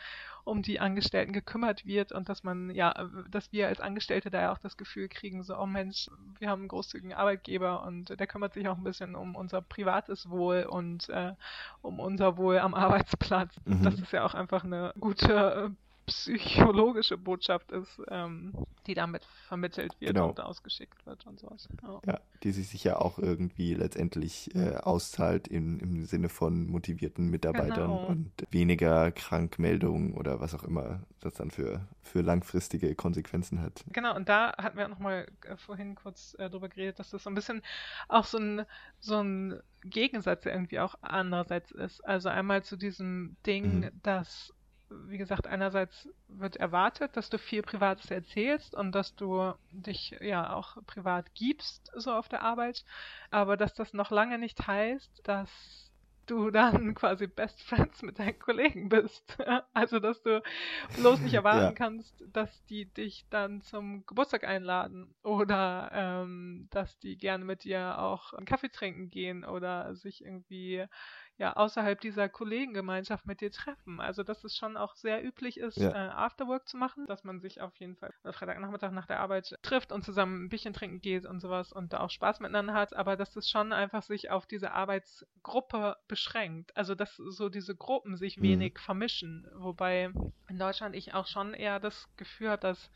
[0.44, 2.92] um die Angestellten gekümmert wird und dass man, ja,
[3.30, 6.62] dass wir als Angestellte da ja auch das Gefühl kriegen, so, oh Mensch, wir haben
[6.62, 11.08] einen großzügigen Arbeitgeber und der kümmert sich auch ein bisschen um unser privates Wohl und
[11.08, 11.32] äh,
[11.82, 13.54] um unser Wohl am Arbeitsplatz.
[13.64, 13.82] Mhm.
[13.82, 15.74] Das ist ja auch einfach eine gute
[16.06, 18.52] psychologische Botschaft ist, ähm,
[18.86, 20.28] die damit vermittelt wird genau.
[20.28, 21.68] und ausgeschickt wird und sowas.
[21.82, 22.00] Ja.
[22.06, 27.90] ja, die sich sicher auch irgendwie letztendlich äh, auszahlt im, im Sinne von motivierten Mitarbeitern
[27.90, 28.06] genau.
[28.06, 33.84] und weniger Krankmeldungen oder was auch immer das dann für, für langfristige Konsequenzen hat.
[33.92, 37.22] Genau, und da hatten wir auch nochmal äh, vorhin kurz äh, drüber geredet, dass das
[37.22, 37.62] so ein bisschen
[38.08, 38.66] auch so ein,
[39.00, 42.02] so ein Gegensatz irgendwie auch andererseits ist.
[42.02, 43.90] Also einmal zu diesem Ding, mhm.
[44.02, 44.52] dass
[45.06, 50.52] wie gesagt, einerseits wird erwartet, dass du viel Privates erzählst und dass du dich ja
[50.54, 52.84] auch privat gibst, so auf der Arbeit,
[53.30, 55.50] aber dass das noch lange nicht heißt, dass
[56.26, 59.36] du dann quasi Best Friends mit deinen Kollegen bist.
[59.72, 60.42] Also, dass du
[60.96, 61.72] bloß nicht erwarten ja.
[61.72, 67.98] kannst, dass die dich dann zum Geburtstag einladen oder ähm, dass die gerne mit dir
[67.98, 70.86] auch einen Kaffee trinken gehen oder sich irgendwie
[71.36, 74.00] ja außerhalb dieser Kollegengemeinschaft mit dir treffen.
[74.00, 75.90] Also dass es schon auch sehr üblich ist, ja.
[75.90, 79.90] äh, Afterwork zu machen, dass man sich auf jeden Fall Freitagnachmittag nach der Arbeit trifft
[79.90, 83.16] und zusammen ein Bierchen trinken geht und sowas und da auch Spaß miteinander hat, aber
[83.16, 86.76] dass es schon einfach sich auf diese Arbeitsgruppe beschränkt.
[86.76, 88.42] Also dass so diese Gruppen sich mhm.
[88.42, 90.12] wenig vermischen, wobei
[90.48, 92.90] in Deutschland ich auch schon eher das Gefühl habe, dass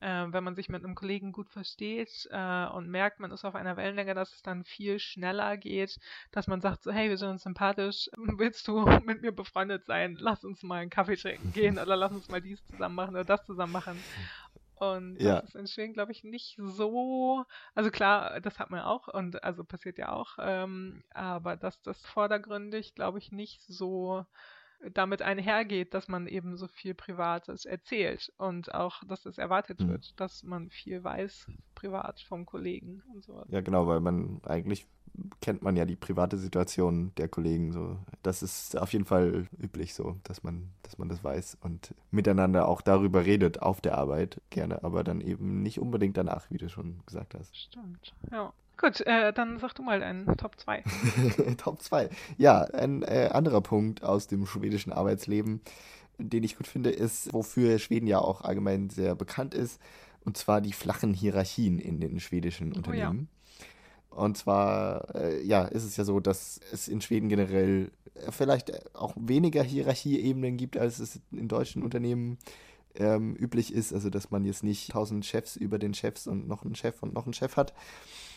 [0.00, 3.54] äh, wenn man sich mit einem Kollegen gut versteht äh, und merkt, man ist auf
[3.54, 5.98] einer Wellenlänge, dass es dann viel schneller geht,
[6.32, 10.16] dass man sagt so, hey, wir sind uns sympathisch, willst du mit mir befreundet sein?
[10.18, 13.24] Lass uns mal einen Kaffee trinken gehen oder lass uns mal dies zusammen machen oder
[13.24, 14.04] das zusammen machen.
[14.74, 15.40] Und das Ja.
[15.42, 17.44] ist in Schweden, glaube ich, nicht so.
[17.74, 22.04] Also klar, das hat man auch und also passiert ja auch, ähm, aber dass das
[22.04, 24.26] vordergründig, glaube ich, nicht so
[24.92, 29.88] damit einhergeht, dass man eben so viel Privates erzählt und auch, dass es erwartet Mhm.
[29.88, 33.46] wird, dass man viel weiß privat vom Kollegen und sowas.
[33.50, 34.86] Ja, genau, weil man eigentlich
[35.40, 37.98] kennt man ja die private Situation der Kollegen so.
[38.22, 42.68] Das ist auf jeden Fall üblich so, dass man, dass man das weiß und miteinander
[42.68, 46.68] auch darüber redet auf der Arbeit gerne, aber dann eben nicht unbedingt danach, wie du
[46.68, 47.56] schon gesagt hast.
[47.56, 48.52] Stimmt, ja.
[48.78, 50.82] Gut, äh, dann sag du mal deinen Top 2.
[51.56, 52.10] Top 2.
[52.36, 55.60] Ja, ein äh, anderer Punkt aus dem schwedischen Arbeitsleben,
[56.18, 59.80] den ich gut finde, ist, wofür Schweden ja auch allgemein sehr bekannt ist,
[60.24, 63.08] und zwar die flachen Hierarchien in den schwedischen Oh ja.
[63.08, 63.28] Unternehmen.
[64.10, 68.94] Und zwar, äh, ja, ist es ja so, dass es in Schweden generell äh, vielleicht
[68.96, 72.38] auch weniger Hierarchieebenen gibt, als es in deutschen Unternehmen
[72.98, 73.92] ähm, üblich ist.
[73.92, 77.14] Also, dass man jetzt nicht tausend Chefs über den Chefs und noch einen Chef und
[77.14, 77.72] noch einen Chef hat,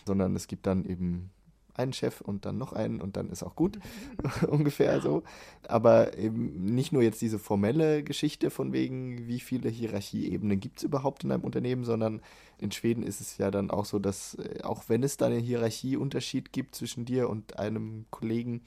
[0.05, 1.31] sondern es gibt dann eben
[1.79, 3.79] einen Chef und dann noch einen und dann ist auch gut,
[4.47, 5.23] ungefähr so.
[5.67, 10.83] Aber eben nicht nur jetzt diese formelle Geschichte von wegen, wie viele Hierarchieebenen gibt es
[10.83, 12.21] überhaupt in einem Unternehmen, sondern
[12.59, 15.39] in Schweden ist es ja dann auch so, dass äh, auch wenn es da einen
[15.39, 18.61] Hierarchieunterschied gibt zwischen dir und einem Kollegen,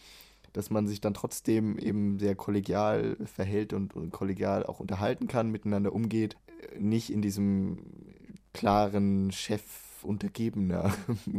[0.53, 5.51] dass man sich dann trotzdem eben sehr kollegial verhält und, und kollegial auch unterhalten kann,
[5.51, 6.37] miteinander umgeht,
[6.79, 7.79] nicht in diesem
[8.53, 10.93] klaren Chef-Untergebener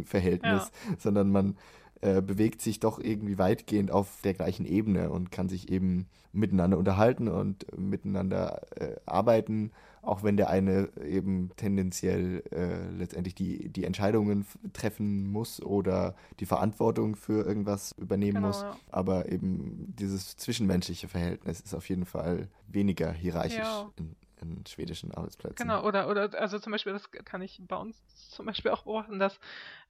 [0.05, 1.57] Verhältnis, sondern man
[2.03, 6.77] äh, bewegt sich doch irgendwie weitgehend auf der gleichen Ebene und kann sich eben miteinander
[6.77, 13.85] unterhalten und miteinander äh, arbeiten, auch wenn der eine eben tendenziell äh, letztendlich die, die
[13.85, 18.61] Entscheidungen treffen muss oder die Verantwortung für irgendwas übernehmen Genau, muss.
[18.63, 18.75] ja.
[18.91, 23.89] Aber eben dieses zwischenmenschliche Verhältnis ist auf jeden Fall weniger hierarchisch Ja.
[23.97, 25.73] in, in schwedischen Arbeitsplätzen.
[25.73, 27.95] Genau, oder, oder, also zum Beispiel, das kann ich bei uns
[28.31, 29.39] zum Beispiel auch beobachten, dass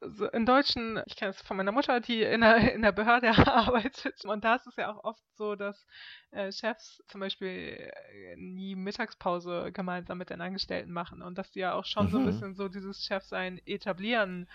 [0.01, 3.29] so in Deutschen, ich kenne es von meiner Mutter, die in der, in der Behörde
[3.47, 5.85] arbeitet, und da ist es ja auch oft so, dass
[6.31, 7.49] äh, Chefs zum Beispiel
[8.11, 12.17] äh, nie Mittagspause gemeinsam mit den Angestellten machen und dass die ja auch schon so
[12.17, 12.25] ein Mhm.
[12.25, 14.49] bisschen so dieses Chefsein etablieren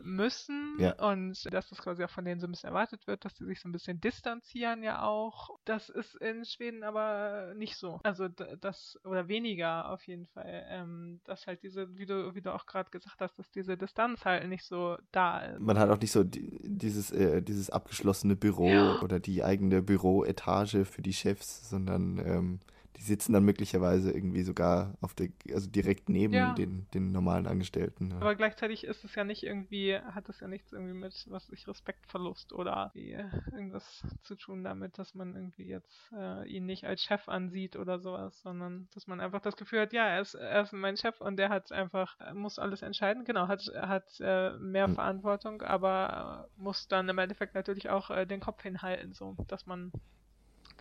[0.00, 0.92] müssen Ja.
[1.10, 3.60] und dass das quasi auch von denen so ein bisschen erwartet wird, dass sie sich
[3.60, 5.50] so ein bisschen distanzieren ja auch.
[5.64, 8.00] Das ist in Schweden aber nicht so.
[8.02, 10.64] Also das oder weniger auf jeden Fall.
[10.68, 14.24] Ähm, dass halt diese, wie du, wie du auch gerade gesagt hast, dass diese Distanz
[14.24, 15.60] halt nicht so da ist.
[15.60, 19.02] Man hat auch nicht so die, dieses, äh, dieses abgeschlossene Büro Ja.
[19.02, 22.60] oder die eigene Büroetage für die Chefs, sondern ähm,
[22.96, 26.52] die sitzen dann möglicherweise irgendwie sogar auf der, also direkt neben Ja.
[26.54, 28.10] den, den normalen Angestellten.
[28.10, 28.16] Ja.
[28.20, 31.66] Aber gleichzeitig ist es ja nicht irgendwie, hat es ja nichts irgendwie mit, was ich
[31.66, 37.02] Respektverlust oder äh, irgendwas zu tun damit, dass man irgendwie jetzt äh, ihn nicht als
[37.02, 40.62] Chef ansieht oder sowas, sondern dass man einfach das Gefühl hat, ja, er ist, er
[40.62, 44.52] ist mein Chef und der hat einfach, er muss alles entscheiden, genau, hat, hat äh,
[44.58, 44.94] mehr Hm.
[44.94, 49.66] Verantwortung, aber äh, muss dann im Endeffekt natürlich auch äh, den Kopf hinhalten, so, dass
[49.66, 49.92] man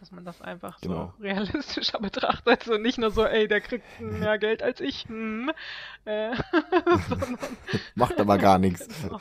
[0.01, 1.13] dass man das einfach Genau.
[1.15, 2.63] so realistischer betrachtet.
[2.63, 5.05] So nicht nur so, ey, der kriegt mehr Geld als ich.
[5.07, 5.51] Hm,
[6.05, 6.31] äh,
[7.95, 8.87] Macht aber gar nichts.
[9.03, 9.19] Genau.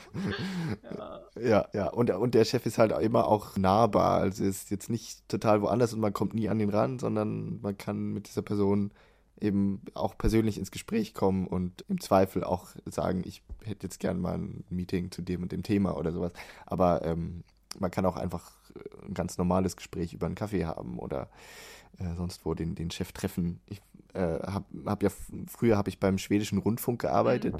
[0.83, 1.21] Ja.
[1.39, 1.87] Ja, ja.
[1.89, 4.21] Und, und der Chef ist halt immer auch nahbar.
[4.21, 7.77] Also ist jetzt nicht total woanders und man kommt nie an den ran, sondern man
[7.77, 8.91] kann mit dieser Person
[9.39, 14.19] eben auch persönlich ins Gespräch kommen und im Zweifel auch sagen, ich hätte jetzt gern
[14.19, 16.31] mal ein Meeting zu dem und dem Thema oder sowas.
[16.65, 17.43] Aber ähm,
[17.77, 18.51] man kann auch einfach
[19.07, 21.29] ein ganz normales Gespräch über einen Kaffee haben oder
[21.99, 23.59] äh, sonst wo den, den Chef treffen.
[23.67, 23.81] Ich
[24.13, 25.09] äh, habe hab ja
[25.47, 27.55] früher habe ich beim schwedischen Rundfunk gearbeitet.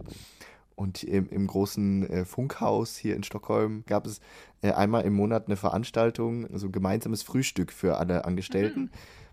[0.75, 4.19] Und im, im großen äh, Funkhaus hier in Stockholm gab es
[4.61, 8.89] äh, einmal im Monat eine Veranstaltung, also ein gemeinsames Frühstück für alle Angestellten,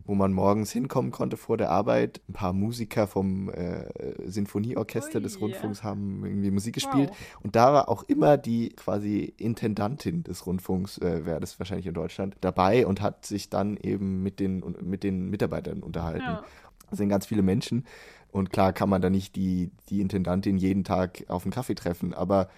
[0.09, 2.23] wo man morgens hinkommen konnte vor der Arbeit.
[2.31, 3.85] Ein paar Musiker vom äh,
[4.25, 7.11] Sinfonieorchester des Ui, Rundfunks haben irgendwie Musik gespielt.
[7.11, 7.41] Wow.
[7.43, 11.93] Und da war auch immer die quasi Intendantin des Rundfunks, äh, wäre das wahrscheinlich in
[11.93, 16.23] Deutschland, dabei und hat sich dann eben mit den, mit den Mitarbeitern unterhalten.
[16.23, 16.45] Ja.
[16.89, 17.85] Das sind ganz viele Menschen.
[18.31, 22.15] Und klar kann man da nicht die, die Intendantin jeden Tag auf einen Kaffee treffen,
[22.15, 22.49] aber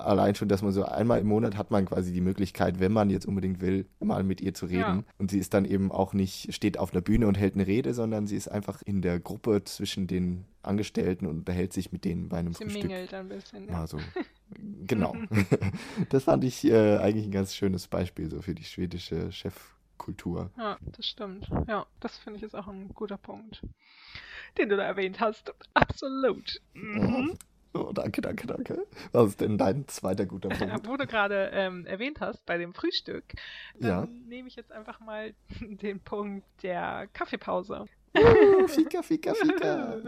[0.00, 3.10] allein schon, dass man so einmal im Monat hat man quasi die Möglichkeit, wenn man
[3.10, 4.78] jetzt unbedingt will, mal mit ihr zu reden.
[4.78, 5.02] Ja.
[5.18, 7.94] Und sie ist dann eben auch nicht, steht auf einer Bühne und hält eine Rede,
[7.94, 12.28] sondern sie ist einfach in der Gruppe zwischen den Angestellten und unterhält sich mit denen
[12.28, 12.82] bei einem Sie Frühstück.
[12.82, 13.66] mingelt ein bisschen.
[13.66, 13.72] Ja.
[13.72, 13.98] Mal so.
[14.86, 15.14] Genau.
[16.10, 20.50] das fand ich äh, eigentlich ein ganz schönes Beispiel so für die schwedische Chefkultur.
[20.56, 21.48] ja, das stimmt.
[21.68, 23.62] Ja, das finde ich ist auch ein guter Punkt,
[24.58, 25.54] den du da erwähnt hast.
[25.74, 26.60] Absolut.
[26.74, 27.36] Mhm.
[27.76, 28.86] Oh, danke, danke, danke.
[29.12, 30.86] Was ist denn dein zweiter guter Punkt?
[30.88, 33.24] Wo du gerade ähm, erwähnt hast, bei dem Frühstück,
[33.78, 34.06] Ja.
[34.26, 37.86] nehme ich jetzt einfach mal den Punkt der Kaffeepause.
[38.16, 39.98] Uh, Fika, Fika, Fika.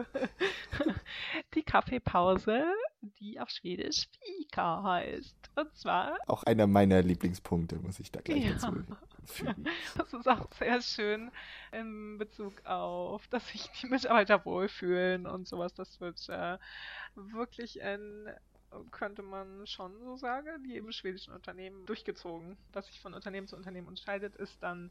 [1.55, 2.65] Die Kaffeepause,
[3.01, 5.51] die auf Schwedisch Fika heißt.
[5.57, 6.17] Und zwar.
[6.27, 8.53] Auch einer meiner Lieblingspunkte, muss ich da gleich ja.
[8.53, 8.85] dazu
[9.25, 9.65] fügen.
[9.97, 11.31] Das ist auch sehr schön
[11.73, 15.75] in Bezug auf, dass sich die Mitarbeiter wohlfühlen und sowas.
[15.75, 16.59] Das wird äh,
[17.15, 18.29] wirklich ein
[18.91, 22.57] könnte man schon so sagen, die im schwedischen Unternehmen durchgezogen.
[22.73, 24.91] Was sich von Unternehmen zu Unternehmen unterscheidet, ist dann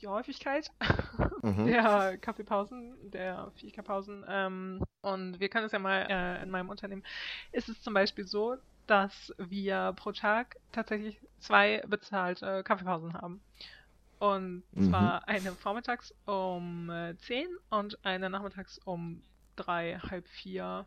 [0.00, 0.70] die Häufigkeit
[1.42, 1.66] mhm.
[1.66, 4.24] der Kaffeepausen, der Fika-Pausen.
[4.28, 7.04] Ähm, und wir können es ja mal äh, in meinem Unternehmen,
[7.52, 8.56] ist es zum Beispiel so,
[8.86, 13.40] dass wir pro Tag tatsächlich zwei bezahlte Kaffeepausen haben.
[14.18, 14.90] Und mhm.
[14.90, 19.22] zwar eine vormittags um äh, 10 und eine nachmittags um
[19.56, 20.86] drei, halb vier.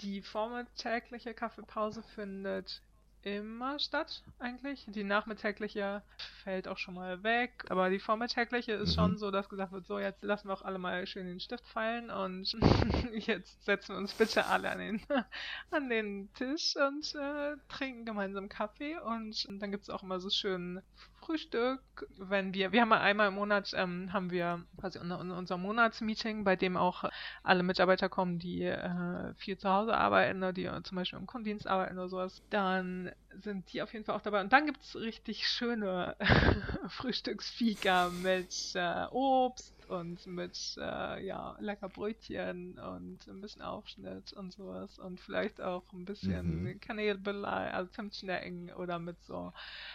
[0.00, 2.82] Die vormittägliche Kaffeepause findet
[3.26, 4.84] immer statt, eigentlich.
[4.86, 6.02] Die nachmittägliche
[6.44, 7.64] fällt auch schon mal weg.
[7.70, 8.94] Aber die vormittägliche ist mhm.
[8.94, 11.66] schon so, dass gesagt wird, so, jetzt lassen wir auch alle mal schön den Stift
[11.66, 12.56] fallen und
[13.12, 15.02] jetzt setzen wir uns bitte alle an den,
[15.70, 18.96] an den Tisch und äh, trinken gemeinsam Kaffee.
[18.98, 20.80] Und, und dann gibt es auch immer so schön
[21.26, 21.80] Frühstück,
[22.18, 26.76] wenn wir, wir haben einmal im Monat, ähm, haben wir quasi unser, Monatsmeeting, bei dem
[26.76, 27.04] auch
[27.42, 31.66] alle Mitarbeiter kommen, die äh, viel zu Hause arbeiten, oder die zum Beispiel im Kundendienst
[31.66, 32.42] arbeiten oder sowas.
[32.50, 33.10] Dann
[33.42, 34.40] sind die auf jeden Fall auch dabei.
[34.40, 36.16] Und dann gibt es richtig schöne
[36.88, 44.52] Frühstücksfika mit äh, Obst, und mit äh, ja, lecker Brötchen und ein bisschen Aufschnitt und
[44.52, 46.80] sowas und vielleicht auch ein bisschen mhm.
[46.80, 49.52] Kanelbelei, also Zimtschnecken oder mit so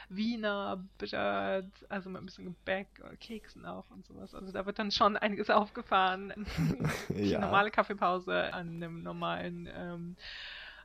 [0.10, 4.34] Wiener Brot, also mit ein bisschen Gebäck oder Keksen auch und sowas.
[4.34, 6.34] Also da wird dann schon einiges aufgefahren.
[7.10, 7.40] Die ja.
[7.40, 10.16] normale Kaffeepause an einem normalen ähm,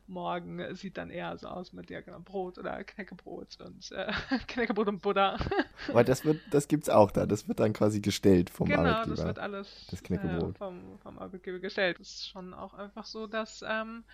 [0.09, 4.13] morgen sieht dann eher so aus mit ja, genau, Brot oder Knäckebrot und äh,
[4.47, 5.39] Knäckebrot und Butter.
[5.93, 7.27] Weil das wird, das gibt's auch da.
[7.27, 9.05] Das wird dann quasi gestellt vom genau, Arbeitgeber.
[9.05, 10.55] Genau, das wird alles das Knäckebrot.
[10.55, 11.99] Äh, vom, vom Arbeitgeber gestellt.
[12.01, 14.05] Das ist schon auch einfach so, dass ähm,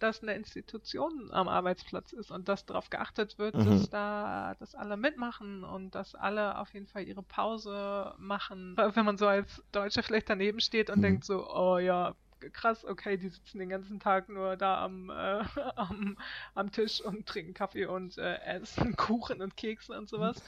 [0.00, 3.66] dass eine Institution am Arbeitsplatz ist und dass darauf geachtet wird, mhm.
[3.66, 8.76] dass da, dass alle mitmachen und dass alle auf jeden Fall ihre Pause machen.
[8.76, 11.02] Wenn man so als Deutscher vielleicht daneben steht und mhm.
[11.02, 12.14] denkt so, oh ja,
[12.52, 15.44] krass, okay, die sitzen den ganzen Tag nur da am, äh,
[15.76, 16.18] am,
[16.54, 20.42] am Tisch und trinken Kaffee und äh, essen Kuchen und Kekse und sowas.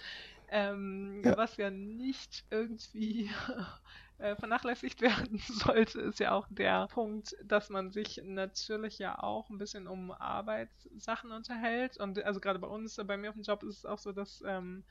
[0.49, 1.37] Ähm, ja.
[1.37, 3.31] Was ja nicht irgendwie
[4.19, 9.49] äh, vernachlässigt werden sollte, ist ja auch der Punkt, dass man sich natürlich ja auch
[9.49, 11.97] ein bisschen um Arbeitssachen unterhält.
[11.97, 14.43] Und also gerade bei uns, bei mir auf dem Job ist es auch so, dass
[14.47, 14.85] ähm,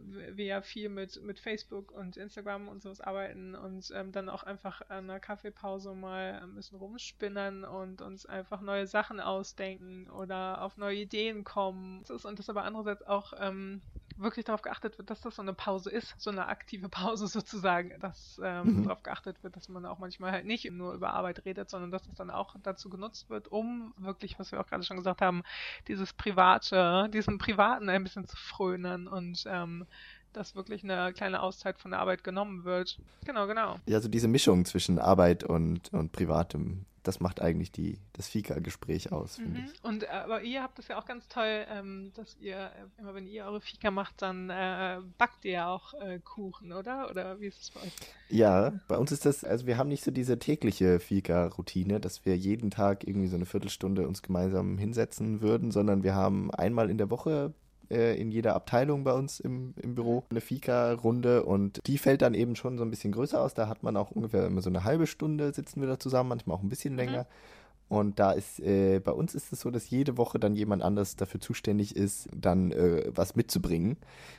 [0.00, 4.42] wir ja viel mit, mit Facebook und Instagram und sowas arbeiten und ähm, dann auch
[4.42, 10.62] einfach an einer Kaffeepause mal ein bisschen rumspinnen und uns einfach neue Sachen ausdenken oder
[10.62, 12.04] auf neue Ideen kommen.
[12.08, 13.82] Und das aber andererseits auch ähm,
[14.16, 17.92] wirklich darauf geachtet wird, dass das so eine Pause ist, so eine aktive Pause sozusagen,
[18.00, 18.84] dass ähm, mhm.
[18.84, 22.02] darauf geachtet wird, dass man auch manchmal halt nicht nur über Arbeit redet, sondern dass
[22.04, 25.42] das dann auch dazu genutzt wird, um wirklich, was wir auch gerade schon gesagt haben,
[25.88, 29.86] dieses Private, diesen Privaten ein bisschen zu frönen und ähm,
[30.32, 32.98] dass wirklich eine kleine Auszeit von der Arbeit genommen wird.
[33.24, 33.78] Genau, genau.
[33.86, 39.12] Ja, also diese Mischung zwischen Arbeit und, und Privatem, das macht eigentlich die, das Fika-Gespräch
[39.12, 39.42] aus, mhm.
[39.42, 39.84] finde ich.
[39.84, 43.14] Und äh, aber ihr habt das ja auch ganz toll, ähm, dass ihr, äh, immer
[43.14, 47.10] wenn ihr eure Fika macht, dann äh, backt ihr ja auch äh, Kuchen, oder?
[47.10, 47.92] Oder wie ist es bei euch?
[48.28, 52.36] Ja, bei uns ist das, also wir haben nicht so diese tägliche Fika-Routine, dass wir
[52.36, 56.98] jeden Tag irgendwie so eine Viertelstunde uns gemeinsam hinsetzen würden, sondern wir haben einmal in
[56.98, 57.52] der Woche
[57.90, 62.34] äh, in jeder Abteilung bei uns im, im Büro eine Fika-Runde und die fällt dann
[62.34, 63.54] eben schon so ein bisschen größer aus.
[63.54, 66.56] Da hat man auch ungefähr immer so eine halbe Stunde sitzen wir da zusammen, manchmal
[66.56, 67.22] auch ein bisschen länger.
[67.22, 67.96] Mhm.
[67.96, 71.16] Und da ist, äh, bei uns ist es so, dass jede Woche dann jemand anders
[71.16, 73.98] dafür zuständig ist, dann äh, was mitzubringen.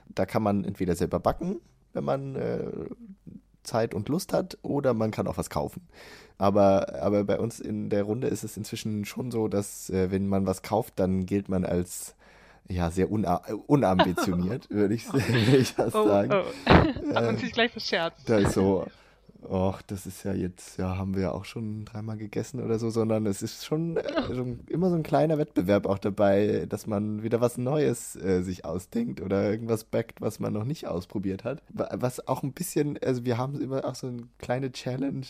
[0.10, 1.58] Da kann man entweder selber backen,
[1.94, 2.66] wenn man äh,
[3.62, 5.84] Zeit und Lust hat, oder man kann auch was kaufen.
[6.40, 10.28] Aber, aber bei uns in der Runde ist es inzwischen schon so, dass äh, wenn
[10.28, 12.16] man was kauft, dann gilt man als
[12.70, 16.32] ja, sehr una unambitioniert, würde ich, würd ich das oh, sagen.
[16.34, 16.70] Oh.
[17.14, 18.28] Hat man sich gleich verscherzt.
[18.30, 18.88] Da ist so,
[19.52, 22.90] ach, das ist ja jetzt, ja, haben wir ja auch schon dreimal gegessen oder so,
[22.90, 24.04] sondern es ist schon äh,
[24.34, 28.66] so, immer so ein kleiner Wettbewerb auch dabei, dass man wieder was Neues äh, sich
[28.66, 31.62] ausdenkt oder irgendwas backt, was man noch nicht ausprobiert hat.
[31.70, 35.26] Was auch ein bisschen, also wir haben immer auch so eine kleine Challenge,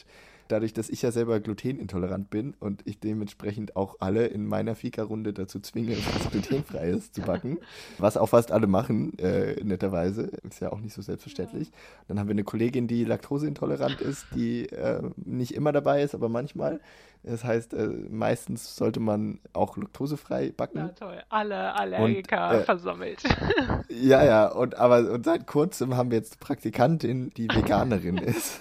[0.48, 5.34] dadurch, dass ich ja selber glutenintolerant bin und ich dementsprechend auch alle in meiner Fika-Runde
[5.34, 7.60] dazu zwinge, etwas glutenfreies zu backen,
[7.98, 11.72] was auch fast alle machen, äh, netterweise, ist ja auch nicht so selbstverständlich.
[12.08, 16.30] Dann haben wir eine Kollegin, die laktoseintolerant ist, die äh, nicht immer dabei ist, aber
[16.30, 16.80] manchmal.
[17.24, 20.80] Das heißt, äh, meistens sollte man auch laktosefrei backen.
[20.80, 21.24] Ja, toll.
[21.30, 23.24] Alle Allergiker und, äh, versammelt.
[23.90, 28.60] Ja, ja, und aber und seit kurzem haben wir jetzt eine Praktikantin, die Veganerin ist.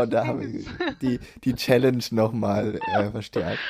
[0.00, 0.64] Und da haben wir
[1.02, 3.60] die, die Challenge nochmal äh, verstärkt.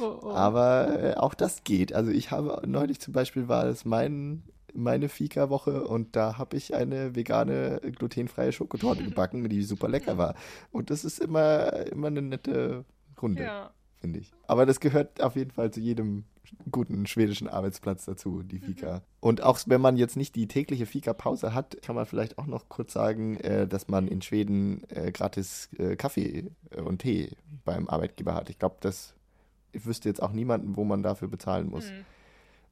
[0.00, 0.30] Oh, oh.
[0.30, 1.92] Aber äh, auch das geht.
[1.92, 4.42] Also ich habe neulich zum Beispiel war es mein
[4.74, 10.34] meine Fika-Woche und da habe ich eine vegane, glutenfreie Schokotorte gebacken, die super lecker war.
[10.70, 12.84] Und das ist immer, immer eine nette
[13.20, 13.70] Runde, ja.
[14.00, 14.32] Finde ich.
[14.46, 16.24] Aber das gehört auf jeden Fall zu jedem
[16.70, 18.94] guten schwedischen Arbeitsplatz dazu, die Fika.
[18.94, 19.00] Mhm.
[19.20, 22.68] Und auch wenn man jetzt nicht die tägliche Fika-Pause hat, kann man vielleicht auch noch
[22.68, 27.32] kurz sagen, äh, dass man in Schweden äh, gratis äh, Kaffee und Tee
[27.64, 28.48] beim Arbeitgeber hat.
[28.48, 29.14] Ich glaube, das
[29.72, 31.90] ich wüsste jetzt auch niemanden, wo man dafür bezahlen muss.
[31.90, 32.04] Mhm.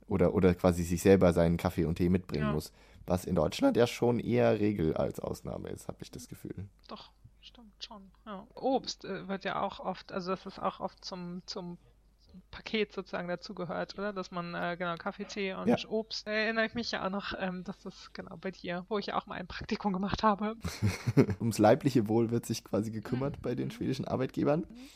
[0.08, 2.52] Oder, oder quasi sich selber seinen Kaffee und Tee mitbringen ja.
[2.52, 2.72] muss.
[3.06, 6.54] Was in Deutschland ja schon eher Regel als Ausnahme ist, habe ich das Gefühl.
[6.88, 7.10] Doch,
[7.57, 8.11] stimmt schon.
[8.26, 8.46] Ja.
[8.54, 11.78] Obst äh, wird ja auch oft, also das ist auch oft zum, zum
[12.50, 14.12] Paket sozusagen dazugehört, oder?
[14.12, 15.76] Dass man äh, genau Kaffee, Tee und ja.
[15.88, 16.26] Obst.
[16.26, 19.16] Erinnere ich mich ja auch noch, ähm, dass das genau bei dir, wo ich ja
[19.16, 20.57] auch mal ein Praktikum gemacht habe.
[21.40, 23.42] Ums leibliche Wohl wird sich quasi gekümmert mhm.
[23.42, 24.61] bei den schwedischen Arbeitgebern.
[24.61, 24.88] Mhm.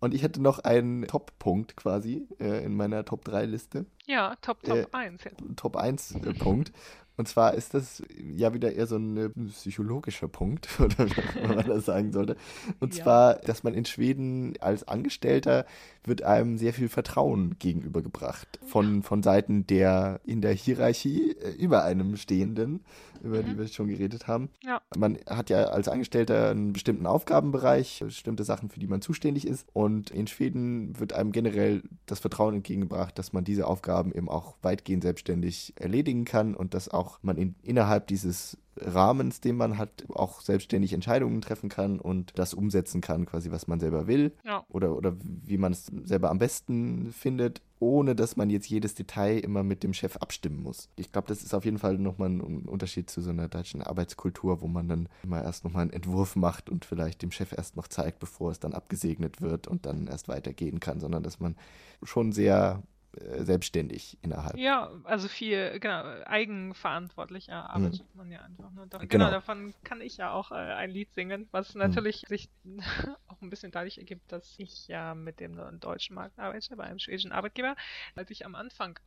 [0.00, 3.84] Und ich hätte noch einen Top-Punkt quasi äh, in meiner Top-3-Liste.
[4.06, 5.42] Ja, Top, Top äh, 1 jetzt.
[5.56, 6.72] Top 1 äh, Punkt.
[7.18, 8.00] Und zwar ist das
[8.32, 12.36] ja wieder eher so ein psychologischer Punkt, oder wie man das sagen sollte.
[12.78, 13.02] Und ja.
[13.02, 15.66] zwar, dass man in Schweden als Angestellter
[16.04, 21.82] wird einem sehr viel Vertrauen gegenübergebracht von, von Seiten der in der Hierarchie äh, über
[21.82, 22.84] einem Stehenden,
[23.22, 23.46] über mhm.
[23.46, 24.50] die wir schon geredet haben.
[24.62, 24.80] Ja.
[24.96, 29.66] Man hat ja als Angestellter einen bestimmten Aufgabenbereich, bestimmte Sachen, für die man zuständig ist.
[29.72, 34.56] Und in Schweden wird einem generell das Vertrauen entgegengebracht, dass man diese Aufgaben eben auch
[34.62, 40.04] weitgehend selbstständig erledigen kann und dass auch man in, innerhalb dieses Rahmens, den man hat,
[40.10, 44.64] auch selbstständig Entscheidungen treffen kann und das umsetzen kann, quasi was man selber will ja.
[44.68, 49.38] oder, oder wie man es selber am besten findet, ohne dass man jetzt jedes Detail
[49.38, 50.88] immer mit dem Chef abstimmen muss.
[50.96, 54.60] Ich glaube, das ist auf jeden Fall nochmal ein Unterschied zu so einer deutschen Arbeitskultur,
[54.60, 57.88] wo man dann immer erst nochmal einen Entwurf macht und vielleicht dem Chef erst noch
[57.88, 61.56] zeigt, bevor es dann abgesegnet wird und dann erst weitergehen kann, sondern dass man
[62.02, 62.82] schon sehr
[63.12, 64.56] selbstständig innerhalb.
[64.58, 68.18] Ja, also viel, genau, eigenverantwortlich arbeitet mhm.
[68.18, 68.70] man ja einfach.
[68.72, 68.86] Ne?
[68.88, 69.08] Da, genau.
[69.08, 69.30] genau.
[69.30, 71.80] davon kann ich ja auch äh, ein Lied singen, was mhm.
[71.80, 72.28] natürlich mhm.
[72.28, 72.48] sich
[73.26, 76.98] auch ein bisschen dadurch ergibt, dass ich ja mit dem deutschen Markt arbeite, bei einem
[76.98, 77.76] schwedischen Arbeitgeber.
[78.14, 78.98] Als ich am Anfang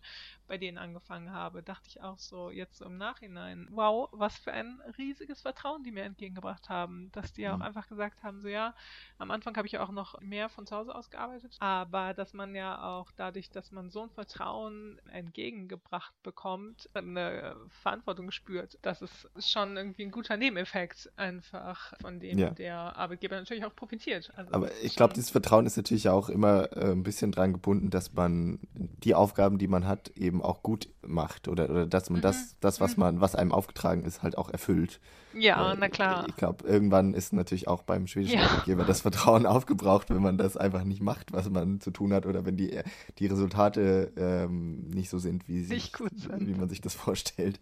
[0.52, 4.82] bei denen angefangen habe, dachte ich auch so, jetzt im Nachhinein, wow, was für ein
[4.98, 7.54] riesiges Vertrauen die mir entgegengebracht haben, dass die mhm.
[7.54, 8.74] auch einfach gesagt haben, so ja,
[9.18, 12.54] am Anfang habe ich auch noch mehr von zu Hause aus gearbeitet, aber dass man
[12.54, 18.78] ja auch dadurch, dass man so ein Vertrauen entgegengebracht bekommt, eine Verantwortung spürt.
[18.82, 22.50] Das ist schon irgendwie ein guter Nebeneffekt einfach, von dem ja.
[22.50, 24.34] der Arbeitgeber natürlich auch profitiert.
[24.36, 27.90] Also Aber ich glaube, dieses Vertrauen ist natürlich auch immer äh, ein bisschen dran gebunden,
[27.90, 32.20] dass man die Aufgaben, die man hat, eben auch gut macht oder, oder dass man
[32.20, 32.24] mhm.
[32.24, 33.02] das, das, was mhm.
[33.02, 35.00] man, was einem aufgetragen ist, halt auch erfüllt.
[35.34, 36.26] Ja, äh, na klar.
[36.28, 38.48] Ich glaube, irgendwann ist natürlich auch beim schwedischen ja.
[38.48, 42.26] Arbeitgeber das Vertrauen aufgebraucht, wenn man das einfach nicht macht, was man zu tun hat
[42.26, 42.82] oder wenn die,
[43.20, 45.92] die Resultate ähm, nicht so sind, wie, sind.
[46.40, 47.60] wie man sich das vorstellt.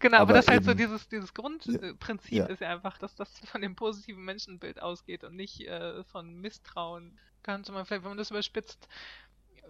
[0.00, 3.14] Genau, aber, aber das eben, halt so dieses, dieses Grundprinzip ja, ist ja einfach, dass
[3.14, 7.18] das von dem positiven Menschenbild ausgeht und nicht äh, von Misstrauen.
[7.42, 8.88] Ganz mal, vielleicht, wenn man das überspitzt,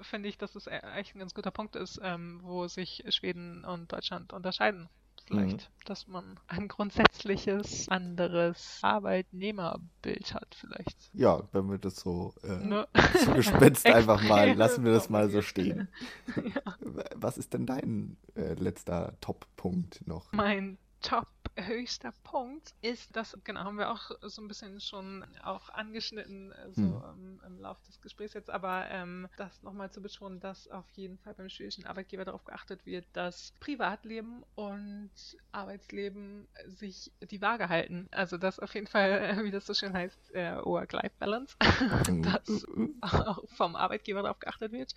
[0.02, 3.64] finde ich, dass das e-, echt ein ganz guter Punkt ist, ähm, wo sich Schweden
[3.64, 4.88] und Deutschland unterscheiden
[5.26, 5.84] vielleicht, mhm.
[5.86, 11.10] dass man ein grundsätzliches anderes Arbeitnehmerbild hat, vielleicht.
[11.12, 12.86] Ja, wenn wir das so äh, ne?
[13.24, 15.88] zugespitzt einfach mal, lassen wir das mal so stehen.
[16.36, 16.74] ja.
[17.14, 20.32] Was ist denn dein äh, letzter Top-Punkt noch?
[20.32, 25.68] Mein Top höchster Punkt ist, das genau haben wir auch so ein bisschen schon auch
[25.68, 27.02] angeschnitten äh, so hm.
[27.14, 31.18] im, im Laufe des Gesprächs jetzt, aber ähm, das nochmal zu betonen, dass auf jeden
[31.18, 35.12] Fall beim schwedischen Arbeitgeber darauf geachtet wird, dass Privatleben und
[35.52, 38.08] Arbeitsleben sich die Waage halten.
[38.10, 41.56] Also dass auf jeden Fall, wie das so schön heißt, äh, Work-Life-Balance,
[42.22, 42.66] dass
[43.02, 44.94] auch vom Arbeitgeber darauf geachtet wird,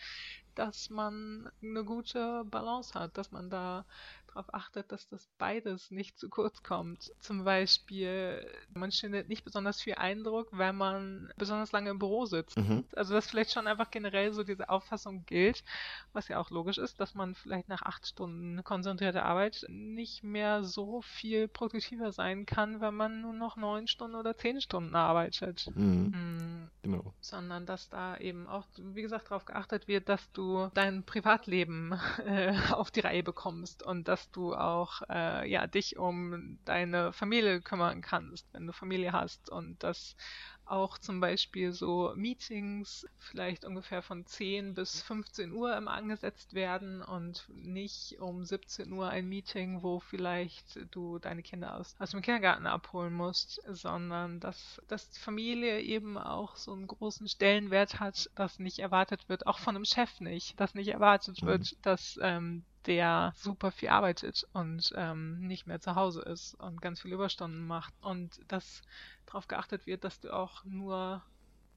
[0.55, 3.85] dass man eine gute Balance hat, dass man da
[4.37, 7.11] darauf achtet, dass das beides nicht zu kurz kommt.
[7.19, 12.57] Zum Beispiel, man findet nicht besonders viel Eindruck, wenn man besonders lange im Büro sitzt.
[12.57, 12.85] Mhm.
[12.95, 15.63] Also dass vielleicht schon einfach generell so diese Auffassung gilt,
[16.13, 20.63] was ja auch logisch ist, dass man vielleicht nach acht Stunden konzentrierter Arbeit nicht mehr
[20.63, 25.67] so viel produktiver sein kann, wenn man nur noch neun Stunden oder zehn Stunden arbeitet.
[25.75, 26.13] Mhm.
[26.13, 26.69] Mhm.
[26.83, 27.13] Genau.
[27.21, 32.53] Sondern dass da eben auch, wie gesagt, darauf geachtet wird, dass du dein Privatleben äh,
[32.71, 38.01] auf die Reihe bekommst und dass du auch äh, ja, dich um deine Familie kümmern
[38.01, 40.15] kannst, wenn du Familie hast und dass
[40.69, 47.01] auch zum Beispiel so Meetings vielleicht ungefähr von 10 bis 15 Uhr immer angesetzt werden
[47.01, 52.21] und nicht um 17 Uhr ein Meeting, wo vielleicht du deine Kinder aus, aus dem
[52.21, 58.29] Kindergarten abholen musst, sondern dass, dass die Familie eben auch so einen großen Stellenwert hat,
[58.35, 61.47] dass nicht erwartet wird, auch von einem Chef nicht, dass nicht erwartet mhm.
[61.47, 66.81] wird, dass ähm, der super viel arbeitet und ähm, nicht mehr zu Hause ist und
[66.81, 68.81] ganz viele Überstunden macht und dass
[69.25, 71.21] darauf geachtet wird, dass du auch nur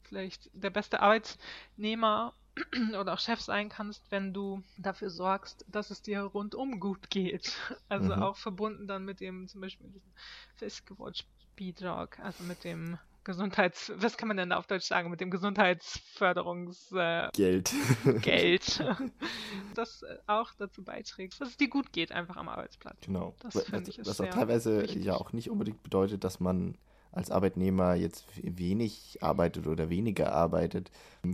[0.04, 2.32] vielleicht der beste Arbeitnehmer
[2.98, 7.52] oder auch Chef sein kannst, wenn du dafür sorgst, dass es dir rundum gut geht.
[7.88, 8.22] Also mhm.
[8.22, 10.12] auch verbunden dann mit dem zum Beispiel diesem
[10.56, 12.98] Fiskewatch Speedrock, also mit dem
[13.31, 17.72] Gesundheits, was kann man denn auf Deutsch sagen, mit dem Gesundheitsförderungs äh, Geld.
[18.22, 18.85] Geld.
[19.74, 22.97] das auch dazu beiträgt, dass es dir gut geht, einfach am Arbeitsplatz.
[23.07, 23.35] Genau.
[23.41, 25.05] Das finde ich Was auch teilweise wichtig.
[25.05, 26.76] ja auch nicht unbedingt bedeutet, dass man
[27.12, 30.91] als Arbeitnehmer jetzt wenig arbeitet oder weniger arbeitet.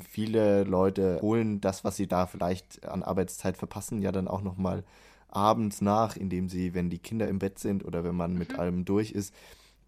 [0.09, 4.85] Viele Leute holen das, was sie da vielleicht an Arbeitszeit verpassen, ja dann auch nochmal
[5.29, 8.39] abends nach, indem sie, wenn die Kinder im Bett sind oder wenn man mhm.
[8.39, 9.35] mit allem durch ist,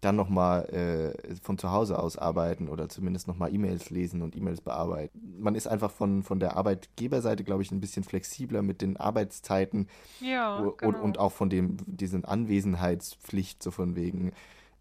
[0.01, 4.61] dann nochmal äh, von zu Hause aus arbeiten oder zumindest nochmal E-Mails lesen und E-Mails
[4.61, 5.19] bearbeiten.
[5.39, 9.87] Man ist einfach von, von der Arbeitgeberseite, glaube ich, ein bisschen flexibler mit den Arbeitszeiten
[10.21, 11.01] ja, und, genau.
[11.01, 14.31] und auch von dem, diesen Anwesenheitspflicht, so von wegen,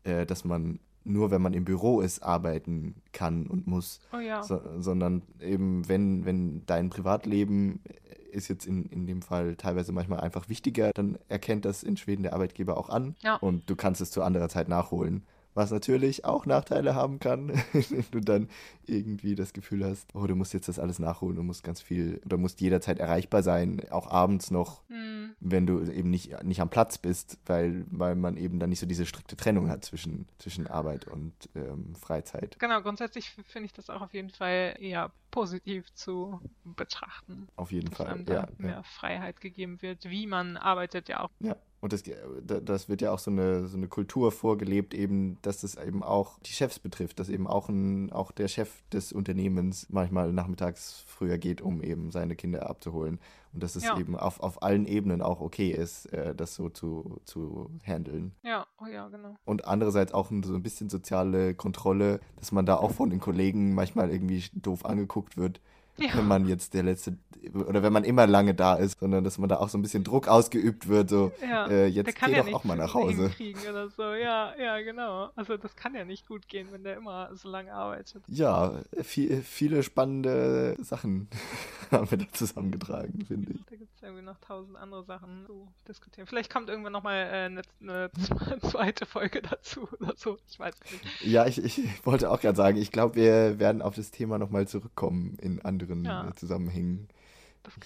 [0.05, 4.01] äh, dass man nur wenn man im Büro ist, arbeiten kann und muss.
[4.13, 4.43] Oh ja.
[4.43, 7.81] So, sondern eben, wenn, wenn dein Privatleben
[8.31, 12.23] ist jetzt in, in dem Fall teilweise manchmal einfach wichtiger, dann erkennt das in Schweden
[12.23, 13.37] der Arbeitgeber auch an ja.
[13.37, 15.27] und du kannst es zu anderer Zeit nachholen.
[15.59, 18.49] Was natürlich auch Nachteile haben kann, wenn du dann
[18.87, 22.21] irgendwie das Gefühl hast, oh, du musst jetzt das alles nachholen, du musst ganz viel
[22.25, 25.35] oder musst jederzeit erreichbar sein, auch abends noch, mhm.
[25.41, 28.87] wenn du eben nicht, nicht am Platz bist, weil, weil man eben dann nicht so
[28.87, 32.57] diese strikte Trennung hat zwischen, zwischen Arbeit und ähm, Freizeit.
[32.61, 37.49] Genau, grundsätzlich finde ich das auch auf jeden Fall eher positiv zu betrachten.
[37.57, 38.47] Auf jeden Fall, ja.
[38.59, 38.83] mehr ja.
[38.85, 41.31] Freiheit gegeben wird, wie man arbeitet ja auch.
[41.41, 41.57] Ja.
[41.81, 42.03] Und das,
[42.43, 46.41] das wird ja auch so eine, so eine Kultur vorgelebt, eben, dass das eben auch
[46.41, 51.39] die Chefs betrifft, dass eben auch, ein, auch der Chef des Unternehmens manchmal nachmittags früher
[51.39, 53.21] geht, um eben seine Kinder abzuholen.
[53.53, 53.97] Und dass es ja.
[53.97, 58.33] eben auf, auf allen Ebenen auch okay ist, äh, das so zu, zu handeln.
[58.43, 59.37] Ja, oh ja, genau.
[59.45, 63.75] Und andererseits auch so ein bisschen soziale Kontrolle, dass man da auch von den Kollegen
[63.75, 65.61] manchmal irgendwie doof angeguckt wird
[65.99, 66.11] ja.
[66.15, 67.17] wenn man jetzt der letzte
[67.55, 70.05] oder wenn man immer lange da ist, sondern dass man da auch so ein bisschen
[70.05, 71.67] Druck ausgeübt wird, so ja.
[71.69, 73.31] äh, jetzt geh ja doch auch mal nach Hause.
[73.69, 74.03] Oder so.
[74.15, 75.31] Ja, ja, genau.
[75.37, 78.23] Also das kann ja nicht gut gehen, wenn der immer so lange arbeitet.
[78.27, 81.29] Ja, viel, viele spannende Sachen
[81.91, 83.65] haben wir da zusammengetragen, finde ich.
[83.67, 86.27] Da gibt es irgendwie noch tausend andere Sachen zu diskutieren.
[86.27, 88.11] Vielleicht kommt irgendwann nochmal äh, eine, eine
[88.63, 90.39] zweite Folge dazu oder so.
[90.49, 91.23] Ich weiß nicht.
[91.23, 94.67] Ja, ich, ich wollte auch gerade sagen, ich glaube, wir werden auf das Thema nochmal
[94.67, 96.35] zurückkommen in anderen ja.
[96.37, 97.09] Zusammenhängen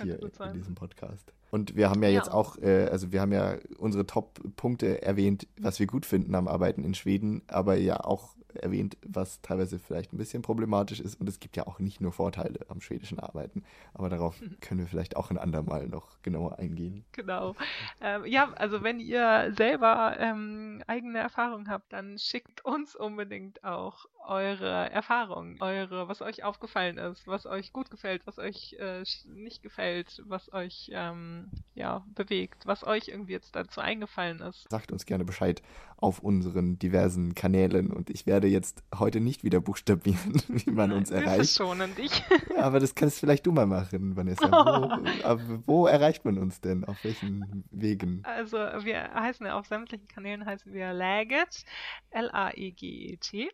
[0.02, 1.32] hier in diesem Podcast.
[1.50, 2.16] Und wir haben ja, ja.
[2.16, 6.48] jetzt auch, äh, also wir haben ja unsere Top-Punkte erwähnt, was wir gut finden am
[6.48, 11.20] Arbeiten in Schweden, aber ja auch erwähnt, was teilweise vielleicht ein bisschen problematisch ist.
[11.20, 13.64] Und es gibt ja auch nicht nur Vorteile am schwedischen Arbeiten.
[13.94, 17.04] Aber darauf können wir vielleicht auch ein andermal noch genauer eingehen.
[17.12, 17.54] Genau.
[18.00, 24.06] Ähm, ja, also wenn ihr selber ähm, eigene Erfahrungen habt, dann schickt uns unbedingt auch
[24.26, 29.62] eure Erfahrungen, eure, was euch aufgefallen ist, was euch gut gefällt, was euch äh, nicht
[29.62, 34.66] gefällt, was euch ähm, ja bewegt, was euch irgendwie jetzt dazu eingefallen ist.
[34.70, 35.62] Sagt uns gerne Bescheid
[35.96, 41.10] auf unseren diversen Kanälen und ich werde jetzt heute nicht wieder buchstabieren, wie man uns
[41.10, 41.56] erreicht.
[41.56, 42.24] Schon und ich.
[42.56, 44.50] aber das kannst vielleicht du mal machen, Vanessa.
[44.50, 46.84] Wo, wo erreicht man uns denn?
[46.84, 48.22] Auf welchen Wegen?
[48.24, 51.64] Also wir heißen ja auf sämtlichen Kanälen heißen wir Laget,
[52.10, 53.50] L-A-E-G-E-T.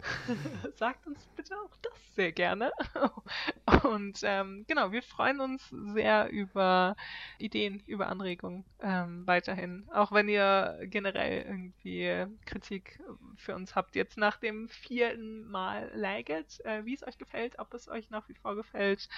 [0.77, 2.73] sagt uns bitte auch das sehr gerne.
[3.85, 6.97] Und ähm, genau, wir freuen uns sehr über
[7.39, 9.89] Ideen, über Anregungen ähm, weiterhin.
[9.93, 13.01] Auch wenn ihr generell irgendwie Kritik
[13.37, 17.75] für uns habt, jetzt nach dem vierten Mal Laget, äh, wie es euch gefällt, ob
[17.75, 19.09] es euch nach wie vor gefällt,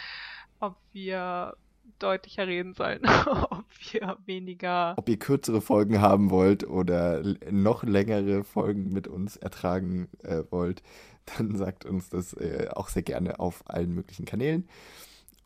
[0.61, 1.57] ob wir
[1.99, 3.01] deutlicher reden sollen,
[3.51, 4.95] ob wir weniger.
[4.97, 10.83] Ob ihr kürzere Folgen haben wollt oder noch längere Folgen mit uns ertragen äh, wollt,
[11.39, 14.69] dann sagt uns das äh, auch sehr gerne auf allen möglichen Kanälen.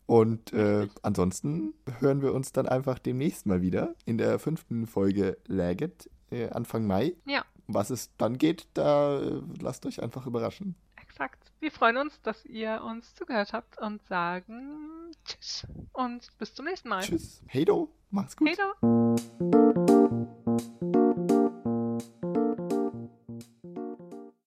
[0.07, 5.38] Und äh, ansonsten hören wir uns dann einfach demnächst mal wieder in der fünften Folge
[5.47, 7.14] Laget äh, Anfang Mai.
[7.24, 7.45] Ja.
[7.68, 10.74] Was es dann geht, da äh, lasst euch einfach überraschen.
[11.22, 11.52] Exakt.
[11.60, 16.88] Wir freuen uns, dass ihr uns zugehört habt und sagen Tschüss und bis zum nächsten
[16.88, 17.02] Mal.
[17.02, 17.44] Tschüss.
[17.46, 18.48] Hey do, mach's gut.
[18.48, 18.72] Hey do.